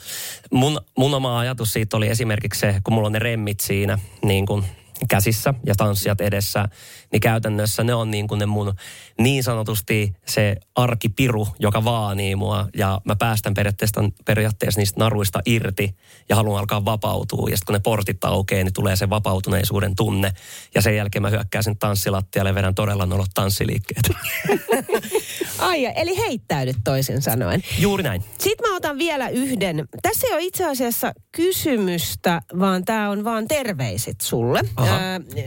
mun, 0.51 0.81
mun 0.97 1.13
oma 1.13 1.39
ajatus 1.39 1.73
siitä 1.73 1.97
oli 1.97 2.07
esimerkiksi 2.07 2.59
se, 2.59 2.81
kun 2.83 2.93
mulla 2.93 3.05
on 3.07 3.13
ne 3.13 3.19
remmit 3.19 3.59
siinä, 3.59 3.99
niin 4.23 4.45
kuin 4.45 4.65
käsissä 5.07 5.53
ja 5.65 5.75
tanssijat 5.75 6.21
edessä, 6.21 6.69
niin 7.11 7.21
käytännössä 7.21 7.83
ne 7.83 7.93
on 7.93 8.11
niin 8.11 8.27
kuin 8.27 8.39
ne 8.39 8.45
mun 8.45 8.73
niin 9.19 9.43
sanotusti 9.43 10.13
se 10.27 10.55
arkipiru, 10.75 11.47
joka 11.59 11.83
vaanii 11.83 12.35
mua 12.35 12.67
ja 12.77 13.01
mä 13.05 13.15
päästän 13.15 13.53
periaatteessa, 13.53 14.01
periaatteessa 14.25 14.81
niistä 14.81 14.99
naruista 14.99 15.39
irti 15.45 15.95
ja 16.29 16.35
haluan 16.35 16.59
alkaa 16.59 16.85
vapautua 16.85 17.49
ja 17.49 17.57
sitten 17.57 17.65
kun 17.65 17.73
ne 17.73 17.79
portit 17.79 18.23
aukeaa, 18.23 18.63
niin 18.63 18.73
tulee 18.73 18.95
se 18.95 19.09
vapautuneisuuden 19.09 19.95
tunne 19.95 20.33
ja 20.75 20.81
sen 20.81 20.95
jälkeen 20.95 21.21
mä 21.21 21.29
hyökkään 21.29 21.63
sen 21.63 21.77
tanssilattialle 21.77 22.49
ja 22.49 22.55
vedän 22.55 22.75
todella 22.75 23.05
nolot 23.05 23.29
tanssiliikkeet. 23.33 24.09
Ai, 25.59 25.85
eli 25.95 26.17
heittäydyt 26.17 26.77
toisin 26.83 27.21
sanoen. 27.21 27.63
Juuri 27.79 28.03
näin. 28.03 28.23
Sitten 28.39 28.69
mä 28.69 28.75
otan 28.75 28.97
vielä 28.97 29.29
yhden. 29.29 29.87
Tässä 30.01 30.27
ei 30.27 30.33
ole 30.33 30.43
itse 30.43 30.65
asiassa 30.65 31.13
kysymystä, 31.31 32.41
vaan 32.59 32.85
tämä 32.85 33.09
on 33.09 33.23
vaan 33.23 33.47
terveiset 33.47 34.21
sulle. 34.21 34.61
Aha. 34.75 34.92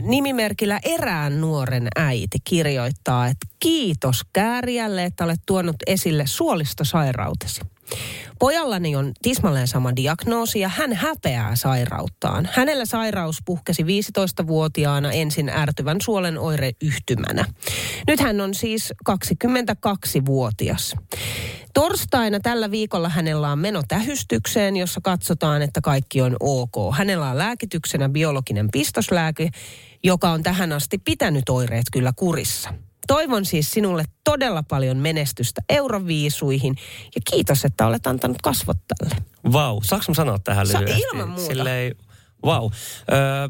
Nimimerkillä 0.02 0.80
erään 0.84 1.40
nuoren 1.40 1.88
äiti 1.96 2.38
kirjoittaa, 2.44 3.26
että 3.26 3.46
kiitos 3.60 4.20
Kääriälle, 4.32 5.04
että 5.04 5.24
olet 5.24 5.40
tuonut 5.46 5.76
esille 5.86 6.26
suolistosairautesi. 6.26 7.60
Pojallani 8.38 8.96
on 8.96 9.12
tismalleen 9.22 9.68
sama 9.68 9.96
diagnoosi 9.96 10.60
ja 10.60 10.68
hän 10.68 10.92
häpeää 10.92 11.56
sairauttaan. 11.56 12.48
Hänellä 12.52 12.84
sairaus 12.84 13.38
puhkesi 13.44 13.82
15-vuotiaana 13.82 15.12
ensin 15.12 15.48
ärtyvän 15.48 16.00
suolen 16.00 16.38
oireyhtymänä. 16.38 17.44
Nyt 18.06 18.20
hän 18.20 18.40
on 18.40 18.54
siis 18.54 18.92
22-vuotias. 19.10 20.94
Torstaina 21.76 22.40
tällä 22.40 22.70
viikolla 22.70 23.08
hänellä 23.08 23.52
on 23.52 23.58
meno 23.58 23.82
tähystykseen, 23.88 24.76
jossa 24.76 25.00
katsotaan, 25.00 25.62
että 25.62 25.80
kaikki 25.80 26.22
on 26.22 26.36
ok. 26.40 26.72
Hänellä 26.92 27.30
on 27.30 27.38
lääkityksenä 27.38 28.08
biologinen 28.08 28.68
pistoslääke, 28.70 29.50
joka 30.04 30.30
on 30.30 30.42
tähän 30.42 30.72
asti 30.72 30.98
pitänyt 30.98 31.48
oireet 31.48 31.84
kyllä 31.92 32.12
kurissa. 32.16 32.74
Toivon 33.06 33.44
siis 33.44 33.70
sinulle 33.70 34.04
todella 34.24 34.62
paljon 34.62 34.96
menestystä 34.96 35.62
Euroviisuihin 35.68 36.76
ja 37.14 37.20
kiitos, 37.30 37.64
että 37.64 37.86
olet 37.86 38.06
antanut 38.06 38.42
kasvot 38.42 38.78
tälle. 38.88 39.16
Vau, 39.52 39.80
saanko 39.82 40.04
mä 40.08 40.14
sanoa 40.14 40.38
tähän 40.38 40.66
Sa- 40.66 40.80
lyhyesti? 40.80 41.02
ilman 41.12 41.28
muuta. 41.28 41.46
Silleen, 41.46 41.96
vau. 42.46 42.70
Öö, 43.12 43.48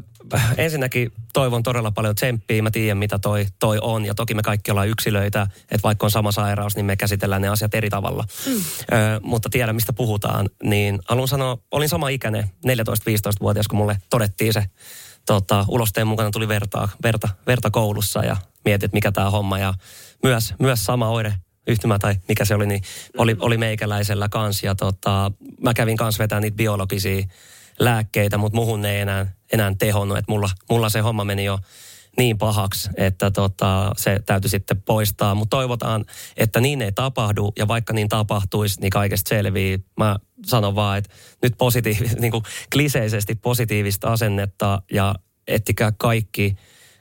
ensinnäkin 0.57 1.11
toivon 1.33 1.63
todella 1.63 1.91
paljon 1.91 2.15
tsemppiä. 2.15 2.61
Mä 2.61 2.71
tiedän, 2.71 2.97
mitä 2.97 3.19
toi, 3.19 3.45
toi 3.59 3.77
on. 3.81 4.05
Ja 4.05 4.15
toki 4.15 4.33
me 4.33 4.41
kaikki 4.41 4.71
ollaan 4.71 4.87
yksilöitä. 4.87 5.47
Että 5.61 5.83
vaikka 5.83 6.05
on 6.05 6.11
sama 6.11 6.31
sairaus, 6.31 6.75
niin 6.75 6.85
me 6.85 6.95
käsitellään 6.95 7.41
ne 7.41 7.47
asiat 7.47 7.75
eri 7.75 7.89
tavalla. 7.89 8.23
Mm. 8.45 8.53
Öö, 8.53 9.19
mutta 9.23 9.49
tiedän, 9.49 9.75
mistä 9.75 9.93
puhutaan. 9.93 10.49
Niin 10.63 10.99
haluan 11.05 11.27
sanoa, 11.27 11.57
olin 11.71 11.89
sama 11.89 12.09
ikäinen, 12.09 12.43
14-15-vuotias, 12.67 13.67
kun 13.67 13.77
mulle 13.77 13.97
todettiin 14.09 14.53
se 14.53 14.63
tota, 15.25 15.65
ulosteen 15.67 16.07
mukana 16.07 16.31
tuli 16.31 16.47
verta, 16.47 16.89
verta, 17.03 17.29
verta 17.47 17.71
koulussa 17.71 18.25
ja 18.25 18.37
mietin, 18.65 18.85
että 18.85 18.95
mikä 18.95 19.11
tämä 19.11 19.29
homma. 19.29 19.59
Ja 19.59 19.73
myös, 20.23 20.53
myös 20.59 20.85
sama 20.85 21.09
oire 21.09 21.33
yhtymä 21.67 21.99
tai 21.99 22.15
mikä 22.27 22.45
se 22.45 22.55
oli, 22.55 22.67
niin 22.67 22.81
oli, 23.17 23.35
oli 23.39 23.57
meikäläisellä 23.57 24.29
kans. 24.29 24.63
Ja 24.63 24.75
tota, 24.75 25.31
mä 25.61 25.73
kävin 25.73 25.97
kans 25.97 26.19
vetämään 26.19 26.41
niitä 26.41 26.57
biologisia 26.57 27.25
lääkkeitä, 27.79 28.37
mutta 28.37 28.55
muhun 28.55 28.81
ne 28.81 28.91
ei 28.91 29.01
enää, 29.01 29.33
enää 29.53 29.73
tehonnut. 29.79 30.17
Että 30.17 30.31
mulla, 30.31 30.49
mulla 30.69 30.89
se 30.89 30.99
homma 30.99 31.23
meni 31.23 31.45
jo 31.45 31.59
niin 32.17 32.37
pahaksi, 32.37 32.89
että 32.97 33.31
tota, 33.31 33.91
se 33.97 34.19
täytyy 34.25 34.49
sitten 34.49 34.81
poistaa. 34.81 35.35
Mutta 35.35 35.57
toivotaan, 35.57 36.05
että 36.37 36.59
niin 36.59 36.81
ei 36.81 36.91
tapahdu 36.91 37.53
ja 37.57 37.67
vaikka 37.67 37.93
niin 37.93 38.09
tapahtuisi, 38.09 38.81
niin 38.81 38.89
kaikesta 38.89 39.29
selvii. 39.29 39.79
Mä 39.97 40.15
sanon 40.45 40.75
vaan, 40.75 40.97
että 40.97 41.13
nyt 41.43 41.53
positiiv- 41.53 42.19
niin 42.21 42.31
kuin 42.31 42.43
kliseisesti 42.71 43.35
positiivista 43.35 44.07
asennetta 44.13 44.81
ja 44.91 45.15
ettikää 45.47 45.91
kaikki, 45.97 46.55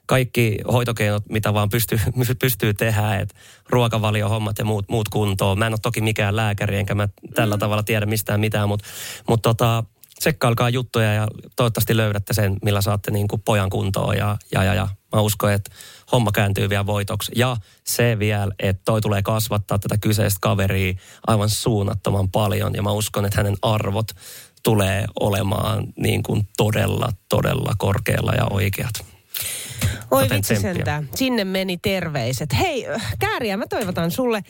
kaikki 0.07 0.59
hoitokeinot, 0.73 1.25
mitä 1.29 1.55
vaan 1.55 1.69
pystyy, 1.69 1.99
pystyy 2.41 2.75
tehdä, 2.75 3.17
että 3.17 3.35
ruokavaliohommat 3.69 4.59
ja 4.59 4.65
muut, 4.65 4.89
muut 4.89 5.09
kuntoon. 5.09 5.59
Mä 5.59 5.67
en 5.67 5.73
ole 5.73 5.79
toki 5.83 6.01
mikään 6.01 6.37
lääkäri, 6.37 6.77
enkä 6.77 6.95
mä 6.95 7.09
tällä 7.35 7.59
tavalla 7.59 7.83
tiedä 7.83 8.07
mistään 8.07 8.41
mitään, 8.41 8.69
mutta, 8.69 8.89
mutta 9.29 9.49
tota, 9.49 9.85
tsekkailkaa 10.21 10.71
juttuja 10.71 11.15
ja 11.15 11.29
toivottavasti 11.57 11.97
löydätte 11.97 12.35
sen, 12.35 12.57
millä 12.63 12.81
saatte 12.81 13.11
niin 13.11 13.29
kuin 13.29 13.43
pojan 13.43 13.71
kuntoon 13.71 14.17
ja, 14.17 14.37
ja, 14.53 14.65
ja, 14.65 14.75
ja 14.75 14.89
mä 15.15 15.21
uskon, 15.21 15.53
että 15.53 15.71
homma 16.13 16.33
kääntyy 16.33 16.69
vielä 16.69 16.87
voitoksi. 16.87 17.33
Ja 17.35 17.57
se 17.85 18.19
vielä, 18.19 18.53
että 18.59 18.83
toi 18.85 19.01
tulee 19.01 19.23
kasvattaa 19.23 19.79
tätä 19.79 19.99
kyseistä 20.01 20.39
kaveria 20.41 20.95
aivan 21.27 21.51
suunnattoman 21.51 22.31
paljon 22.31 22.75
ja 22.75 22.83
mä 22.83 22.93
uskon, 22.93 23.25
että 23.25 23.39
hänen 23.39 23.57
arvot 23.63 24.07
tulee 24.63 25.05
olemaan 25.21 25.87
niin 25.97 26.23
kuin 26.23 26.49
todella, 26.57 27.13
todella 27.29 27.73
korkealla 27.79 28.33
ja 28.33 28.47
oikeat. 28.51 29.05
Oi 30.11 30.31
vitsi 30.31 30.57
sentään. 30.57 31.09
Sinne 31.15 31.45
meni 31.45 31.79
terveiset. 31.79 32.49
Hei, 32.59 32.87
Kääriä, 33.19 33.57
mä 33.57 33.67
toivotan 33.67 34.11
sulle 34.11 34.43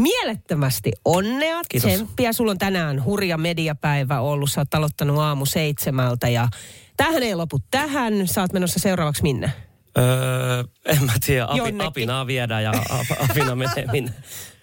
mielettömästi 0.00 0.92
onnea, 1.04 1.60
Kiitos. 1.68 1.92
tsemppiä. 1.92 2.32
Sulla 2.32 2.50
on 2.50 2.58
tänään 2.58 3.04
hurja 3.04 3.38
mediapäivä 3.38 4.20
ollut. 4.20 4.50
Sä 4.50 4.60
oot 4.60 4.74
aloittanut 4.74 5.18
aamu 5.18 5.46
seitsemältä 5.46 6.28
ja 6.28 6.48
tähän 6.96 7.22
ei 7.22 7.34
lopu 7.34 7.58
tähän. 7.70 8.28
Sä 8.28 8.40
oot 8.40 8.52
menossa 8.52 8.78
seuraavaksi 8.78 9.22
minne? 9.22 9.52
Öö, 9.98 10.64
en 10.86 11.04
mä 11.04 11.12
tiedä, 11.26 11.44
api, 11.44 11.58
Jonnekin. 11.58 11.80
apinaa 11.88 12.26
viedään 12.26 12.64
ja 12.64 12.70
ap- 12.70 13.30
apina 13.30 13.54
menee 13.56 13.86
minne, 13.92 14.12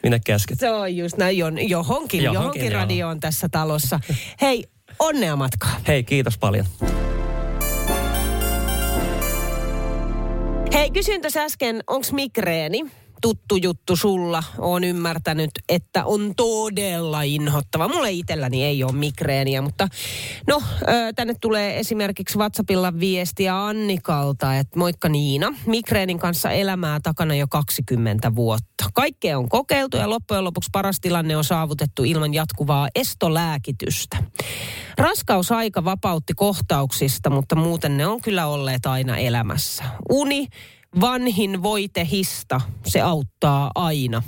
minne 0.03 0.19
käsket. 0.25 0.59
Se 0.59 0.69
on 0.71 0.97
just 0.97 1.17
näin, 1.17 1.37
johonkin, 1.37 1.69
johonkin, 1.69 2.23
Johonkin, 2.23 2.71
radioon 2.71 3.19
tässä 3.19 3.49
talossa. 3.51 3.99
Hei, 4.41 4.63
onnea 4.99 5.35
matkaa. 5.35 5.81
Hei, 5.87 6.03
kiitos 6.03 6.37
paljon. 6.37 6.65
Hei, 10.73 10.91
kysyin 10.91 11.21
tässä 11.21 11.43
äsken, 11.43 11.83
onko 11.87 12.07
migreeni 12.11 12.85
tuttu 13.21 13.55
juttu 13.55 13.95
sulla? 13.95 14.43
Oon 14.57 14.83
ymmärtänyt, 14.83 15.51
että 15.69 16.05
on 16.05 16.33
todella 16.35 17.21
inhottava. 17.21 17.87
Mulle 17.87 18.11
itselläni 18.11 18.63
ei 18.63 18.83
ole 18.83 18.91
migreeniä, 18.91 19.61
mutta 19.61 19.87
no, 20.47 20.61
tänne 21.15 21.35
tulee 21.41 21.79
esimerkiksi 21.79 22.37
WhatsAppilla 22.37 22.99
viestiä 22.99 23.65
Annikalta, 23.65 24.57
että 24.57 24.79
moikka 24.79 25.09
Niina. 25.09 25.53
Migreenin 25.65 26.19
kanssa 26.19 26.51
elämää 26.51 26.99
takana 27.03 27.35
jo 27.35 27.47
20 27.47 28.35
vuotta. 28.35 28.85
Kaikkea 28.93 29.37
on 29.37 29.49
kokeiltu 29.49 29.97
ja 29.97 30.09
loppujen 30.09 30.43
lopuksi 30.43 30.69
paras 30.71 30.99
tilanne 30.99 31.37
on 31.37 31.43
saavutettu 31.43 32.03
ilman 32.03 32.33
jatkuvaa 32.33 32.87
estolääkitystä. 32.95 34.17
Raskausaika 34.97 35.83
vapautti 35.83 36.33
kohtauksista, 36.33 37.29
mutta 37.29 37.55
muuten 37.55 37.97
ne 37.97 38.07
on 38.07 38.21
kyllä 38.21 38.47
olleet 38.47 38.85
aina 38.85 39.17
elämässä. 39.17 39.83
Uni, 40.09 40.47
vanhin 41.01 41.63
voitehista, 41.63 42.61
se 42.85 43.01
auttaa 43.01 43.71
aina. 43.75 44.23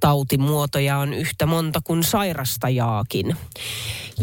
Tautimuotoja 0.00 0.98
on 0.98 1.14
yhtä 1.14 1.46
monta 1.46 1.80
kuin 1.84 2.04
sairastajaakin. 2.04 3.36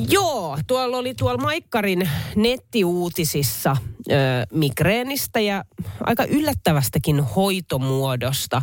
Joo, 0.10 0.58
tuolla 0.68 0.98
oli 0.98 1.14
tuolla 1.14 1.42
Maikkarin 1.42 2.10
nettiuutisissa 2.36 3.78
ö, 4.12 4.14
migreenistä 4.54 5.40
ja 5.40 5.64
aika 6.04 6.26
yllättävästäkin 6.26 7.20
hoitomuodosta. 7.20 8.62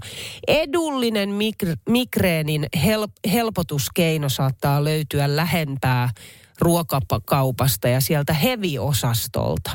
Edullinen 0.48 1.28
migr- 1.28 1.80
migreenin 1.88 2.66
hel- 2.76 3.30
helpotuskeino 3.32 4.28
saattaa 4.28 4.84
löytyä 4.84 5.36
lähempää 5.36 6.10
ruokakaupasta 6.60 7.88
ja 7.88 8.00
sieltä 8.00 8.32
heviosastolta. 8.32 9.70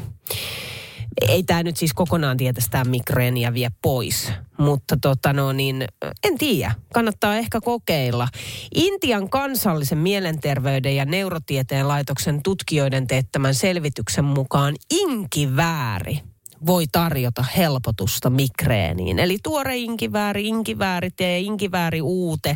Ei 1.28 1.44
tämä 1.44 1.64
nyt 1.64 1.78
siis 1.78 1.94
kokonaan 1.94 2.38
tietästään 2.38 2.90
migreeniä 2.90 3.54
vie 3.54 3.70
pois, 3.82 4.32
mutta 4.58 4.98
tota 5.02 5.34
no 5.34 5.52
niin, 5.54 5.86
en 6.24 6.38
tiedä. 6.38 6.76
Kannattaa 6.94 7.36
ehkä 7.36 7.62
kokeilla. 7.62 8.28
Intian 8.76 9.30
kansallisen 9.30 9.98
mielenterveyden 9.98 10.96
ja 10.96 11.06
neurotieteen 11.06 11.88
laitoksen 11.88 12.44
tutkijoiden 12.44 13.08
teettämän 13.08 13.56
selvityksen 13.56 14.26
mukaan 14.26 14.76
inkivääri 14.92 16.20
voi 16.66 16.86
tarjota 16.92 17.46
helpotusta 17.58 18.30
migreeniin. 18.30 19.20
Eli 19.20 19.38
tuore 19.44 19.78
inkivääri, 19.78 20.48
inkiväärit 20.48 21.20
ja 21.20 21.38
inkivääri 21.38 22.02
uute 22.02 22.56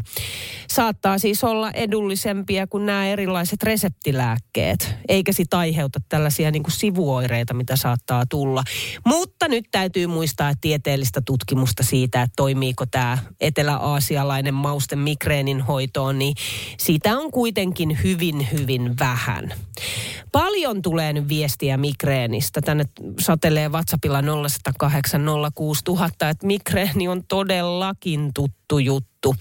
saattaa 0.69 1.17
siis 1.17 1.43
olla 1.43 1.71
edullisempia 1.71 2.67
kuin 2.67 2.85
nämä 2.85 3.07
erilaiset 3.07 3.63
reseptilääkkeet, 3.63 4.95
eikä 5.07 5.31
sit 5.31 5.53
aiheuta 5.53 5.99
tällaisia 6.09 6.51
niin 6.51 6.63
kuin 6.63 6.73
sivuoireita, 6.73 7.53
mitä 7.53 7.75
saattaa 7.75 8.25
tulla. 8.25 8.63
Mutta 9.05 9.47
nyt 9.47 9.65
täytyy 9.71 10.07
muistaa 10.07 10.53
tieteellistä 10.61 11.21
tutkimusta 11.25 11.83
siitä, 11.83 12.21
että 12.21 12.33
toimiiko 12.35 12.85
tämä 12.85 13.17
etelä-aasialainen 13.39 14.53
mausten 14.53 14.99
migreenin 14.99 15.61
hoitoon, 15.61 16.19
niin 16.19 16.35
sitä 16.77 17.17
on 17.17 17.31
kuitenkin 17.31 18.03
hyvin, 18.03 18.47
hyvin 18.51 18.99
vähän. 18.99 19.53
Paljon 20.31 20.81
tulee 20.81 21.13
nyt 21.13 21.27
viestiä 21.27 21.77
migreenistä. 21.77 22.61
Tänne 22.61 22.85
satelee 23.19 23.71
WhatsAppilla 23.93 24.21
0806000, 24.21 26.29
että 26.29 26.47
migreeni 26.47 27.07
on 27.07 27.23
todellakin 27.27 28.31
tuttu 28.33 28.79
juttu. 28.79 29.35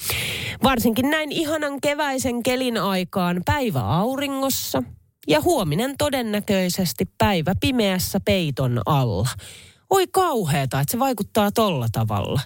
Varsinkin 0.63 1.11
näin 1.11 1.33
ihanan 1.33 1.81
keväisen 1.81 2.43
kelin 2.43 2.77
aikaan 2.77 3.43
päivä 3.45 3.81
auringossa 3.81 4.83
ja 5.29 5.41
huominen 5.41 5.95
todennäköisesti 5.99 7.05
päivä 7.19 7.55
pimeässä 7.61 8.21
peiton 8.25 8.81
alla. 8.87 9.29
Oi 9.91 10.07
kauheeta, 10.07 10.81
että 10.81 10.93
se 10.93 10.99
vaikuttaa 10.99 11.53
tolla 11.53 11.87
tavalla. 11.93 12.41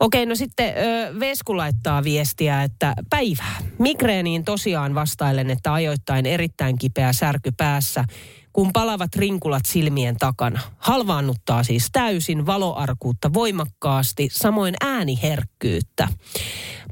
Okei, 0.00 0.26
no 0.26 0.34
sitten 0.34 0.74
ö, 0.76 1.20
Vesku 1.20 1.56
laittaa 1.56 2.04
viestiä, 2.04 2.62
että 2.62 2.94
päivää. 3.10 3.56
Migreeniin 3.78 4.44
tosiaan 4.44 4.94
vastailen, 4.94 5.50
että 5.50 5.72
ajoittain 5.72 6.26
erittäin 6.26 6.78
kipeä 6.78 7.12
särky 7.12 7.50
päässä, 7.56 8.04
kun 8.58 8.72
palavat 8.72 9.16
rinkulat 9.16 9.66
silmien 9.66 10.16
takana. 10.16 10.60
Halvaannuttaa 10.78 11.62
siis 11.62 11.88
täysin 11.92 12.46
valoarkuutta 12.46 13.32
voimakkaasti, 13.32 14.28
samoin 14.32 14.74
ääniherkkyyttä. 14.80 16.08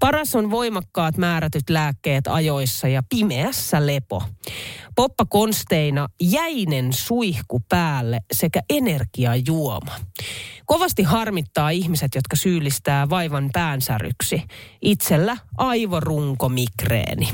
Paras 0.00 0.34
on 0.34 0.50
voimakkaat 0.50 1.16
määrätyt 1.16 1.70
lääkkeet 1.70 2.26
ajoissa 2.26 2.88
ja 2.88 3.02
pimeässä 3.08 3.86
lepo. 3.86 4.22
Poppakonsteina 4.96 6.08
jäinen 6.22 6.92
suihku 6.92 7.62
päälle 7.68 8.20
sekä 8.32 8.60
energiajuoma. 8.70 9.94
Kovasti 10.66 11.02
harmittaa 11.02 11.70
ihmiset, 11.70 12.14
jotka 12.14 12.36
syyllistää 12.36 13.10
vaivan 13.10 13.50
päänsäryksi. 13.52 14.42
Itsellä 14.82 15.36
aivorunkomigreeni. 15.58 17.28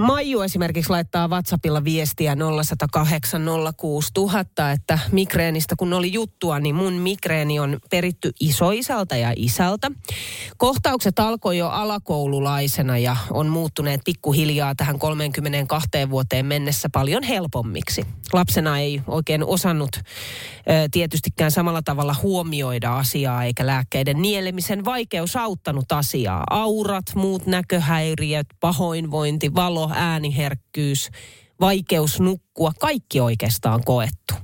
Maiju 0.00 0.40
esimerkiksi 0.40 0.90
laittaa 0.90 1.28
WhatsAppilla 1.28 1.84
viestiä 1.84 2.36
0108 2.36 3.42
06000, 3.76 4.72
että 4.72 4.98
migreenistä 5.12 5.74
kun 5.78 5.92
oli 5.92 6.12
juttua, 6.12 6.60
niin 6.60 6.74
mun 6.74 6.92
migreeni 6.92 7.60
on 7.60 7.78
peritty 7.90 8.30
isoisältä 8.40 9.16
ja 9.16 9.32
isältä. 9.36 9.90
Kohtaukset 10.56 11.18
alkoi 11.18 11.58
jo 11.58 11.68
alakoululaisena 11.68 12.98
ja 12.98 13.16
on 13.30 13.46
muuttuneet 13.46 14.00
pikkuhiljaa 14.04 14.74
tähän 14.74 14.98
32 14.98 15.88
vuoteen 16.10 16.46
mennessä 16.46 16.88
paljon 16.92 17.22
helpommiksi. 17.22 18.06
Lapsena 18.32 18.78
ei 18.78 19.02
oikein 19.06 19.44
osannut 19.44 19.90
tietystikään 20.90 21.50
samalla 21.50 21.82
tavalla 21.82 22.16
huomioida 22.22 22.96
asiaa 22.96 23.44
eikä 23.44 23.66
lääkkeiden 23.66 24.22
nielemisen 24.22 24.84
vaikeus 24.84 25.36
auttanut 25.36 25.92
asiaa. 25.92 26.44
Aurat, 26.50 27.04
muut 27.14 27.46
näköhäiriöt, 27.46 28.46
pahoinvointi, 28.60 29.54
valo, 29.54 29.89
ääniherkkyys, 29.94 31.10
vaikeus 31.60 32.20
nukkua, 32.20 32.72
kaikki 32.80 33.20
oikeastaan 33.20 33.84
koettu. 33.84 34.34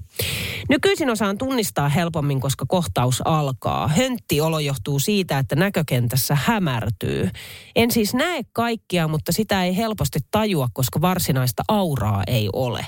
Nykyisin 0.68 1.10
osaan 1.10 1.38
tunnistaa 1.38 1.88
helpommin, 1.88 2.40
koska 2.40 2.66
kohtaus 2.68 3.22
alkaa. 3.24 3.88
Hönttiolo 3.88 4.58
johtuu 4.58 4.98
siitä, 4.98 5.38
että 5.38 5.56
näkökentässä 5.56 6.34
hämärtyy. 6.44 7.30
En 7.76 7.90
siis 7.90 8.14
näe 8.14 8.42
kaikkia, 8.52 9.08
mutta 9.08 9.32
sitä 9.32 9.64
ei 9.64 9.76
helposti 9.76 10.18
tajua, 10.30 10.68
koska 10.72 11.00
varsinaista 11.00 11.62
auraa 11.68 12.22
ei 12.26 12.48
ole. 12.52 12.86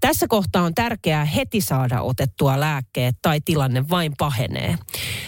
Tässä 0.00 0.26
kohtaa 0.28 0.62
on 0.62 0.74
tärkeää 0.74 1.24
heti 1.24 1.60
saada 1.60 2.00
otettua 2.00 2.60
lääkkeet 2.60 3.16
tai 3.22 3.40
tilanne 3.44 3.88
vain 3.88 4.12
pahenee. 4.18 4.78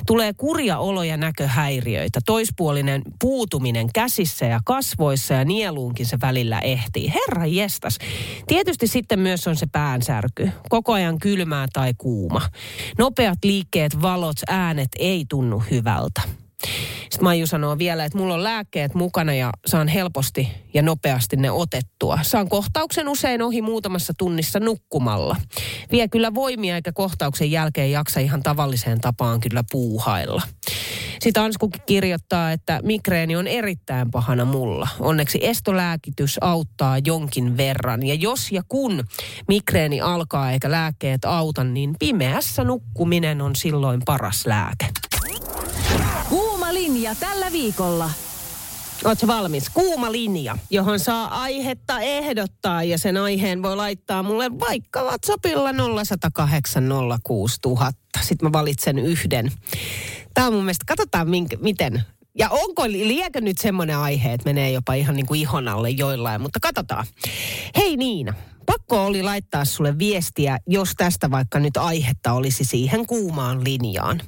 Tulee 0.07 0.33
kurja 0.33 0.79
olo 0.79 1.03
ja 1.03 1.17
näköhäiriöitä, 1.17 2.21
toispuolinen 2.27 3.03
puutuminen 3.21 3.87
käsissä 3.95 4.47
ja 4.47 4.61
kasvoissa 4.65 5.35
ja 5.35 5.45
nieluunkin 5.45 6.07
se 6.07 6.19
välillä 6.23 6.59
ehtii. 6.59 7.13
Herra 7.15 7.47
jestas. 7.47 7.99
Tietysti 8.47 8.87
sitten 8.87 9.19
myös 9.19 9.49
on 9.49 9.57
se 9.57 9.67
päänsärky. 9.73 10.51
Koko 10.69 10.93
ajan 10.93 11.19
kylmää 11.19 11.67
tai 11.73 11.95
kuuma. 11.99 12.41
Nopeat 12.99 13.39
liikkeet, 13.45 14.03
valot, 14.03 14.37
äänet 14.49 14.89
ei 14.99 15.25
tunnu 15.29 15.63
hyvältä. 15.71 16.23
Sitten 17.03 17.25
Maiju 17.25 17.47
sanoo 17.47 17.79
vielä, 17.79 18.05
että 18.05 18.19
mulla 18.19 18.35
on 18.35 18.45
lääkkeet 18.45 18.95
mukana 18.95 19.35
ja 19.35 19.51
saan 19.67 19.89
helposti 19.89 20.49
ja 20.75 20.83
nopeasti 20.83 21.37
ne 21.37 21.51
otettua. 21.51 22.19
Saan 22.23 22.49
kohtauksen 22.49 23.09
usein 23.09 23.43
ohi 23.43 23.63
muutamassa 23.63 24.13
tunnissa 24.19 24.61
nukkumalla. 24.61 25.37
Vie 25.93 26.09
kyllä 26.09 26.35
voimia 26.35 26.75
eikä 26.75 26.93
kohtauksen 26.93 27.51
jälkeen 27.51 27.91
jaksa 27.91 28.21
ihan 28.21 28.43
tavalliseen 28.43 29.01
tapaan 29.01 29.41
kyllä 29.41 29.65
puuhailla. 29.73 30.43
Sitten 31.21 31.43
Anskukin 31.43 31.83
kirjoittaa, 31.87 32.53
että 32.53 32.81
migreeni 32.83 33.37
on 33.37 33.47
erittäin 33.47 34.11
pahana 34.11 34.45
mulla. 34.45 34.89
Onneksi 35.01 35.39
estolääkitys 35.43 36.39
auttaa 36.41 36.99
jonkin 36.99 37.57
verran. 37.57 38.07
Ja 38.07 38.15
jos 38.15 38.53
ja 38.53 38.63
kun 38.69 39.05
migreeni 39.49 40.01
alkaa 40.01 40.53
eikä 40.53 40.71
lääkkeet 40.71 41.25
auta, 41.25 41.65
niin 41.65 41.95
pimeässä 41.99 42.65
nukkuminen 42.65 43.43
on 43.43 43.57
silloin 43.57 44.03
paras 44.05 44.47
lääke. 44.47 44.89
Linja 46.83 47.15
tällä 47.15 47.53
viikolla. 47.53 48.11
Oletko 49.05 49.27
valmis? 49.27 49.71
Kuuma 49.71 50.13
linja, 50.13 50.59
johon 50.71 51.01
saa 51.01 51.43
aihetta 51.43 52.01
ehdottaa 52.01 52.83
ja 52.83 52.99
sen 52.99 53.17
aiheen 53.17 53.63
voi 53.63 53.77
laittaa 53.77 54.23
mulle 54.23 54.51
vaikka 54.61 55.03
WhatsAppilla 55.03 55.73
0108 55.73 56.85
06000. 57.23 58.21
Sitten 58.21 58.49
mä 58.49 58.53
valitsen 58.53 58.99
yhden. 58.99 59.53
Tämä 60.35 60.47
on 60.47 60.53
mun 60.53 60.63
mielestä, 60.63 60.85
katsotaan 60.89 61.31
minkä, 61.31 61.57
miten 61.61 62.03
Ja 62.39 62.49
onko, 62.51 62.89
liekö 62.89 63.41
nyt 63.41 63.59
semmoinen 63.59 63.99
aihe, 63.99 64.33
että 64.33 64.49
menee 64.49 64.71
jopa 64.71 64.95
ihan 64.95 65.17
niin 65.17 65.27
kuin 65.27 65.41
ihon 65.41 65.69
alle 65.69 65.91
joillain, 65.91 66.41
mutta 66.41 66.61
katsotaan. 66.63 67.07
Hei 67.77 67.97
Niina, 67.97 68.35
pakko 68.67 69.07
oli 69.07 69.23
laittaa 69.23 69.65
sulle 69.65 69.99
viestiä, 69.99 70.59
jos 70.67 70.93
tästä 70.97 71.31
vaikka 71.31 71.59
nyt 71.59 71.77
aihetta 71.77 72.33
olisi 72.33 72.65
siihen 72.65 73.07
kuumaan 73.07 73.65
linjaan. 73.65 74.21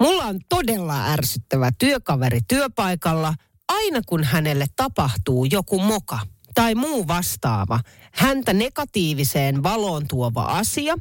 Mulla 0.00 0.24
on 0.24 0.40
todella 0.48 1.06
ärsyttävä 1.06 1.70
työkaveri 1.78 2.40
työpaikalla, 2.48 3.34
aina 3.68 4.00
kun 4.06 4.24
hänelle 4.24 4.66
tapahtuu 4.76 5.44
joku 5.44 5.78
moka 5.78 6.18
tai 6.54 6.74
muu 6.74 7.08
vastaava, 7.08 7.80
häntä 8.12 8.52
negatiiviseen 8.52 9.62
valoon 9.62 10.08
tuova 10.08 10.42
asia, 10.42 10.94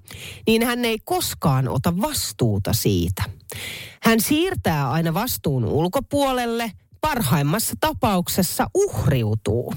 niin 0.48 0.66
hän 0.66 0.86
ei 0.86 0.98
koskaan 1.04 1.68
ota 1.70 2.02
vastuuta 2.02 2.74
siitä. 2.74 3.24
Hän 4.04 4.22
siirtää 4.22 4.92
aina 4.92 5.14
vastuun 5.14 5.66
ulkopuolelle, 5.66 6.72
parhaimmassa 7.02 7.76
tapauksessa 7.80 8.68
uhriutuu. 8.74 9.74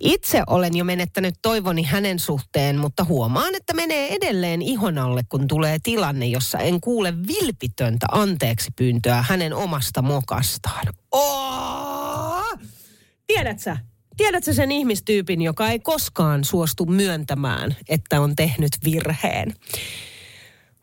Itse 0.00 0.42
olen 0.46 0.76
jo 0.76 0.84
menettänyt 0.84 1.34
toivoni 1.42 1.82
hänen 1.82 2.18
suhteen, 2.18 2.78
mutta 2.78 3.04
huomaan, 3.04 3.54
että 3.54 3.74
menee 3.74 4.14
edelleen 4.14 4.62
ihon 4.62 4.98
alle, 4.98 5.22
kun 5.28 5.48
tulee 5.48 5.78
tilanne, 5.82 6.26
jossa 6.26 6.58
en 6.58 6.80
kuule 6.80 7.14
vilpitöntä 7.26 8.06
anteeksi 8.12 8.70
pyyntöä 8.76 9.24
hänen 9.28 9.54
omasta 9.54 10.02
mokastaan. 10.02 10.86
Oh! 11.12 12.58
Tiedätkö, 13.26 13.76
tiedätkö 14.20 14.52
sen 14.52 14.72
ihmistyypin, 14.72 15.42
joka 15.42 15.68
ei 15.68 15.78
koskaan 15.78 16.44
suostu 16.44 16.86
myöntämään, 16.86 17.76
että 17.88 18.20
on 18.20 18.36
tehnyt 18.36 18.70
virheen? 18.84 19.54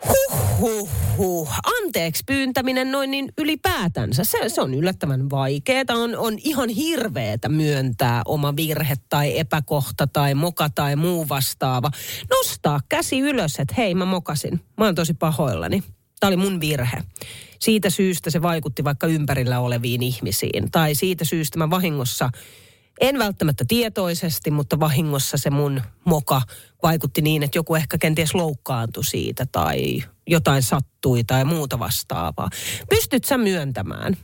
Huh, 0.07 0.59
huh, 0.59 0.89
huh. 1.17 1.49
Anteeksi 1.77 2.23
pyyntäminen 2.27 2.91
noin 2.91 3.11
niin 3.11 3.33
ylipäätänsä. 3.37 4.23
Se, 4.23 4.37
se 4.47 4.61
on 4.61 4.73
yllättävän 4.73 5.29
vaikeaa. 5.29 5.83
On, 5.89 6.17
on 6.17 6.37
ihan 6.43 6.69
hirveetä 6.69 7.49
myöntää 7.49 8.21
oma 8.25 8.55
virhe 8.55 8.95
tai 9.09 9.39
epäkohta 9.39 10.07
tai 10.07 10.33
moka 10.33 10.69
tai 10.69 10.95
muu 10.95 11.29
vastaava. 11.29 11.91
Nostaa 12.29 12.79
käsi 12.89 13.19
ylös, 13.19 13.59
että 13.59 13.75
hei 13.77 13.95
mä 13.95 14.05
mokasin. 14.05 14.61
Mä 14.77 14.85
oon 14.85 14.95
tosi 14.95 15.13
pahoillani. 15.13 15.83
Tämä 16.19 16.27
oli 16.27 16.37
mun 16.37 16.59
virhe. 16.59 17.03
Siitä 17.59 17.89
syystä 17.89 18.29
se 18.29 18.41
vaikutti 18.41 18.83
vaikka 18.83 19.07
ympärillä 19.07 19.59
oleviin 19.59 20.03
ihmisiin. 20.03 20.71
Tai 20.71 20.95
siitä 20.95 21.25
syystä 21.25 21.57
mä 21.57 21.69
vahingossa 21.69 22.29
en 23.01 23.19
välttämättä 23.19 23.65
tietoisesti, 23.67 24.51
mutta 24.51 24.79
vahingossa 24.79 25.37
se 25.37 25.49
mun 25.49 25.81
moka 26.05 26.41
vaikutti 26.83 27.21
niin, 27.21 27.43
että 27.43 27.57
joku 27.57 27.75
ehkä 27.75 27.97
kenties 27.97 28.35
loukkaantui 28.35 29.03
siitä 29.03 29.45
tai 29.51 30.03
jotain 30.27 30.63
sattui 30.63 31.23
tai 31.23 31.45
muuta 31.45 31.79
vastaavaa. 31.79 32.49
Pystyt 32.89 33.23
sä 33.23 33.37
myöntämään? 33.37 34.17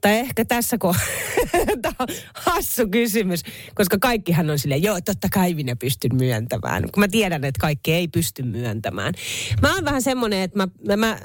Tai 0.00 0.18
ehkä 0.18 0.44
tässä 0.44 0.78
kun 0.78 0.94
Tämä 1.82 1.94
on 1.98 2.08
hassu 2.34 2.88
kysymys, 2.88 3.42
koska 3.74 3.98
kaikkihan 3.98 4.50
on 4.50 4.58
silleen, 4.58 4.82
joo, 4.82 5.00
totta 5.00 5.28
kai 5.32 5.54
minä 5.54 5.76
pystyn 5.76 6.14
myöntämään. 6.14 6.82
Kun 6.92 7.00
mä 7.00 7.08
tiedän, 7.08 7.44
että 7.44 7.60
kaikki 7.60 7.92
ei 7.92 8.08
pysty 8.08 8.42
myöntämään. 8.42 9.14
Mä 9.62 9.74
oon 9.74 9.84
vähän 9.84 10.02
semmoinen, 10.02 10.42
että 10.42 10.58
mä, 10.58 10.68
mä, 10.86 10.96
mä 10.96 11.18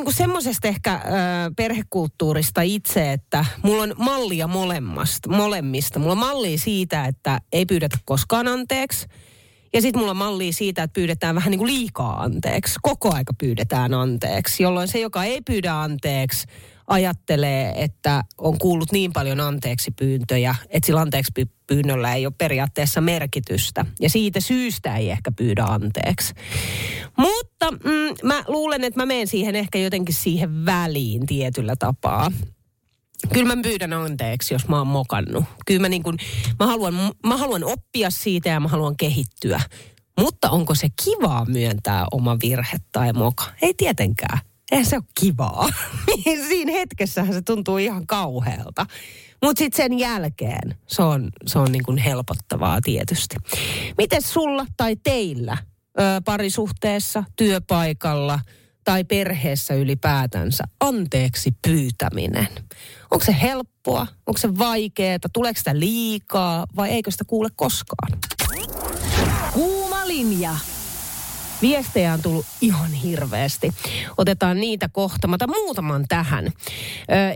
niinku 0.00 0.12
semmoisesta 0.12 0.68
ehkä 0.68 0.94
ö, 0.94 0.98
perhekulttuurista 1.56 2.62
itse, 2.62 3.12
että 3.12 3.44
mulla 3.62 3.82
on 3.82 3.94
mallia 3.98 4.46
molemmasta, 4.46 5.30
molemmista. 5.30 5.98
Mulla 5.98 6.12
on 6.12 6.18
mallia 6.18 6.58
siitä, 6.58 7.04
että 7.04 7.40
ei 7.52 7.66
pyydetä 7.66 7.98
koskaan 8.04 8.48
anteeksi. 8.48 9.06
Ja 9.72 9.80
sitten 9.80 10.00
mulla 10.00 10.10
on 10.10 10.16
mallia 10.16 10.52
siitä, 10.52 10.82
että 10.82 10.94
pyydetään 10.94 11.34
vähän 11.34 11.50
niin 11.50 11.58
kuin 11.58 11.72
liikaa 11.72 12.22
anteeksi. 12.22 12.74
Koko 12.82 13.14
aika 13.14 13.32
pyydetään 13.40 13.94
anteeksi, 13.94 14.62
jolloin 14.62 14.88
se, 14.88 15.00
joka 15.00 15.24
ei 15.24 15.40
pyydä 15.40 15.80
anteeksi, 15.80 16.46
ajattelee, 16.86 17.72
että 17.76 18.24
on 18.38 18.58
kuullut 18.58 18.92
niin 18.92 19.12
paljon 19.12 19.40
anteeksi 19.40 19.90
pyyntöjä, 19.90 20.54
että 20.68 20.86
sillä 20.86 21.00
anteeksi 21.00 21.32
pyynnöllä 21.66 22.14
ei 22.14 22.26
ole 22.26 22.34
periaatteessa 22.38 23.00
merkitystä. 23.00 23.86
Ja 24.00 24.10
siitä 24.10 24.40
syystä 24.40 24.96
ei 24.96 25.10
ehkä 25.10 25.32
pyydä 25.32 25.64
anteeksi. 25.64 26.34
Mutta 27.16 27.49
mm, 27.70 28.28
mä 28.28 28.44
luulen, 28.48 28.84
että 28.84 29.00
mä 29.00 29.06
menen 29.06 29.26
siihen 29.26 29.56
ehkä 29.56 29.78
jotenkin 29.78 30.14
siihen 30.14 30.66
väliin 30.66 31.26
tietyllä 31.26 31.76
tapaa. 31.78 32.32
Kyllä 33.32 33.56
mä 33.56 33.62
pyydän 33.62 33.92
anteeksi, 33.92 34.54
jos 34.54 34.68
mä 34.68 34.78
oon 34.78 34.86
mokannut. 34.86 35.44
Kyllä 35.66 35.80
mä, 35.80 35.88
niin 35.88 36.02
kun, 36.02 36.18
mä, 36.58 36.66
haluan, 36.66 36.94
mä 37.26 37.36
haluan 37.36 37.64
oppia 37.64 38.10
siitä 38.10 38.48
ja 38.48 38.60
mä 38.60 38.68
haluan 38.68 38.96
kehittyä. 38.96 39.60
Mutta 40.20 40.50
onko 40.50 40.74
se 40.74 40.88
kivaa 41.04 41.44
myöntää 41.44 42.06
oma 42.12 42.36
virhe 42.42 42.76
tai 42.92 43.12
moka? 43.12 43.44
Ei 43.62 43.74
tietenkään 43.74 44.38
eihän 44.70 44.86
se 44.86 44.96
ole 44.96 45.04
kivaa. 45.20 45.68
Siinä 46.48 46.72
hetkessähän 46.72 47.34
se 47.34 47.42
tuntuu 47.42 47.78
ihan 47.78 48.06
kauhealta. 48.06 48.86
Mutta 49.42 49.58
sitten 49.58 49.76
sen 49.76 49.98
jälkeen 49.98 50.74
se 50.86 51.02
on, 51.02 51.30
se 51.46 51.58
on 51.58 51.72
niin 51.72 51.84
kuin 51.84 51.98
helpottavaa 51.98 52.80
tietysti. 52.80 53.36
Miten 53.98 54.22
sulla 54.22 54.66
tai 54.76 54.96
teillä 54.96 55.58
parisuhteessa, 56.24 57.24
työpaikalla 57.36 58.40
tai 58.84 59.04
perheessä 59.04 59.74
ylipäätänsä 59.74 60.64
anteeksi 60.80 61.50
pyytäminen? 61.62 62.48
Onko 63.10 63.24
se 63.24 63.36
helppoa? 63.42 64.06
Onko 64.26 64.38
se 64.38 64.58
vaikeaa? 64.58 65.18
Tuleeko 65.32 65.58
sitä 65.58 65.78
liikaa 65.78 66.66
vai 66.76 66.90
eikö 66.90 67.10
sitä 67.10 67.24
kuule 67.24 67.48
koskaan? 67.56 68.18
Kuuma 69.52 70.08
linja. 70.08 70.56
Viestejä 71.62 72.12
on 72.12 72.22
tullut 72.22 72.46
ihan 72.60 72.92
hirveästi. 72.92 73.72
Otetaan 74.18 74.60
niitä 74.60 74.88
kohta. 74.92 75.28
Mä 75.28 75.36
muutaman 75.46 76.04
tähän. 76.08 76.52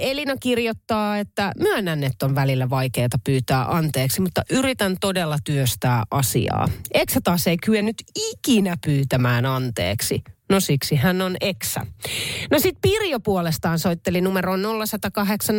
Elina 0.00 0.36
kirjoittaa, 0.40 1.18
että 1.18 1.52
myönnän, 1.58 2.04
että 2.04 2.26
on 2.26 2.34
välillä 2.34 2.70
vaikeaa 2.70 3.08
pyytää 3.24 3.64
anteeksi, 3.64 4.20
mutta 4.20 4.42
yritän 4.50 4.96
todella 5.00 5.38
työstää 5.44 6.02
asiaa. 6.10 6.68
Eksä 6.94 7.20
taas 7.24 7.46
ei 7.46 7.56
kyennyt 7.56 7.96
ikinä 8.16 8.76
pyytämään 8.84 9.46
anteeksi. 9.46 10.22
No 10.50 10.60
siksi 10.60 10.96
hän 10.96 11.22
on 11.22 11.36
eksä. 11.40 11.80
No 12.50 12.58
sit 12.58 12.78
Pirjo 12.82 13.20
puolestaan 13.20 13.78
soitteli 13.78 14.20
numeroon 14.20 14.60
0108 14.86 15.56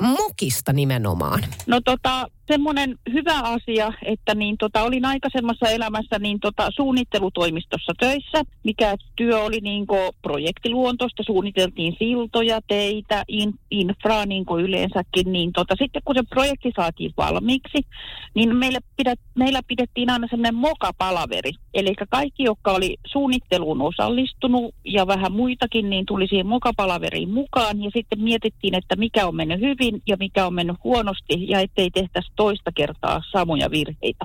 mokista 0.00 0.72
nimenomaan. 0.72 1.44
No 1.66 1.80
tota, 1.80 2.26
semmoinen 2.46 2.98
hyvä 3.12 3.40
asia, 3.40 3.92
että 4.04 4.34
niin 4.34 4.56
tota, 4.58 4.82
olin 4.82 5.04
aikaisemmassa 5.04 5.68
elämässä 5.68 6.18
niin 6.18 6.40
tota, 6.40 6.70
suunnittelutoimistossa 6.70 7.92
töissä, 8.00 8.42
mikä 8.64 8.96
työ 9.16 9.38
oli 9.38 9.60
niin 9.60 9.86
projektiluontoista, 10.22 11.22
suunniteltiin 11.22 11.96
siltoja, 11.98 12.60
teitä, 12.68 13.24
in, 13.28 13.54
infraa 13.70 14.26
niin 14.26 14.44
yleensäkin, 14.62 15.32
niin 15.32 15.52
tota, 15.52 15.74
sitten 15.78 16.02
kun 16.04 16.14
se 16.14 16.22
projekti 16.30 16.72
saatiin 16.76 17.12
valmiiksi, 17.16 17.86
niin 18.34 18.56
meillä, 18.56 18.78
pidet, 18.96 19.20
meillä 19.34 19.60
pidettiin 19.68 20.10
aina 20.10 20.26
semmoinen 20.30 20.54
mokapalaveri, 20.54 21.52
eli 21.74 21.94
kaikki, 22.10 22.42
jotka 22.42 22.72
oli 22.72 22.96
suunnitteluun 23.44 23.82
osallistunut 23.82 24.74
ja 24.84 25.06
vähän 25.06 25.32
muitakin, 25.32 25.90
niin 25.90 26.06
tuli 26.06 26.26
siihen 26.28 26.46
mokapalaveriin 26.46 27.30
mukaan 27.30 27.82
ja 27.82 27.90
sitten 27.94 28.20
mietittiin, 28.20 28.74
että 28.74 28.96
mikä 28.96 29.26
on 29.26 29.36
mennyt 29.36 29.60
hyvin 29.60 30.02
ja 30.06 30.16
mikä 30.16 30.46
on 30.46 30.54
mennyt 30.54 30.76
huonosti 30.84 31.48
ja 31.48 31.60
ettei 31.60 31.90
tehtäisi 31.90 32.32
toista 32.36 32.70
kertaa 32.76 33.22
samoja 33.32 33.70
virheitä. 33.70 34.24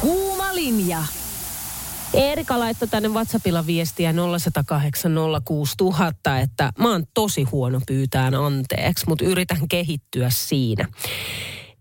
Kuuma 0.00 0.54
linja. 0.54 0.98
Erika 2.14 2.58
laittoi 2.58 2.88
tänne 2.88 3.08
WhatsAppilla 3.08 3.66
viestiä 3.66 4.12
0108 4.12 5.12
että 6.42 6.72
mä 6.78 6.90
oon 6.90 7.04
tosi 7.14 7.42
huono 7.42 7.80
pyytään 7.86 8.34
anteeksi, 8.34 9.06
mutta 9.08 9.24
yritän 9.24 9.68
kehittyä 9.68 10.30
siinä. 10.30 10.88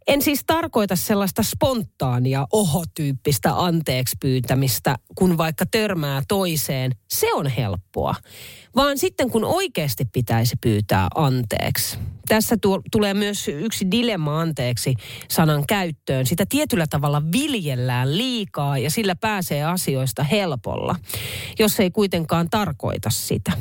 En 0.07 0.21
siis 0.21 0.43
tarkoita 0.47 0.95
sellaista 0.95 1.43
spontaania 1.43 2.47
ohotyyppistä 2.51 3.63
anteeksi 3.63 4.15
pyytämistä, 4.21 4.95
kun 5.15 5.37
vaikka 5.37 5.65
törmää 5.65 6.21
toiseen. 6.27 6.91
Se 7.09 7.33
on 7.33 7.47
helppoa. 7.47 8.15
Vaan 8.75 8.97
sitten 8.97 9.29
kun 9.29 9.45
oikeasti 9.45 10.05
pitäisi 10.13 10.55
pyytää 10.61 11.07
anteeksi. 11.15 11.97
Tässä 12.27 12.57
tuo, 12.61 12.81
tulee 12.91 13.13
myös 13.13 13.47
yksi 13.47 13.91
dilemma 13.91 14.41
anteeksi 14.41 14.93
sanan 15.29 15.63
käyttöön. 15.67 16.25
Sitä 16.25 16.45
tietyllä 16.49 16.85
tavalla 16.89 17.21
viljellään 17.31 18.17
liikaa 18.17 18.77
ja 18.77 18.89
sillä 18.89 19.15
pääsee 19.15 19.63
asioista 19.63 20.23
helpolla, 20.23 20.95
jos 21.59 21.79
ei 21.79 21.91
kuitenkaan 21.91 22.49
tarkoita 22.49 23.09
sitä. 23.09 23.51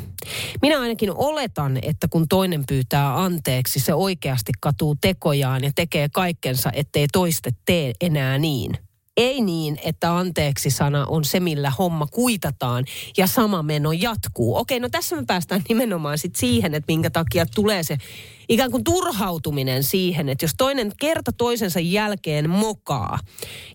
Minä 0.61 0.79
ainakin 0.79 1.11
oletan, 1.15 1.79
että 1.81 2.07
kun 2.07 2.27
toinen 2.27 2.63
pyytää 2.67 3.23
anteeksi, 3.23 3.79
se 3.79 3.93
oikeasti 3.93 4.51
katuu 4.59 4.95
tekojaan 5.01 5.63
ja 5.63 5.71
tekee 5.75 6.09
kaikkensa, 6.13 6.69
ettei 6.73 7.07
toiste 7.13 7.51
tee 7.65 7.93
enää 8.01 8.37
niin. 8.37 8.86
Ei 9.17 9.41
niin, 9.41 9.79
että 9.83 10.17
anteeksi-sana 10.17 11.05
on 11.05 11.25
se, 11.25 11.39
millä 11.39 11.69
homma 11.69 12.07
kuitataan 12.07 12.85
ja 13.17 13.27
sama 13.27 13.63
meno 13.63 13.91
jatkuu. 13.91 14.55
Okei, 14.55 14.79
no 14.79 14.89
tässä 14.89 15.15
me 15.15 15.23
päästään 15.27 15.61
nimenomaan 15.69 16.17
sit 16.17 16.35
siihen, 16.35 16.73
että 16.73 16.91
minkä 16.91 17.09
takia 17.09 17.45
tulee 17.55 17.83
se 17.83 17.97
ikään 18.49 18.71
kuin 18.71 18.83
turhautuminen 18.83 19.83
siihen, 19.83 20.29
että 20.29 20.45
jos 20.45 20.51
toinen 20.57 20.91
kerta 20.99 21.31
toisensa 21.31 21.79
jälkeen 21.79 22.49
mokaa 22.49 23.19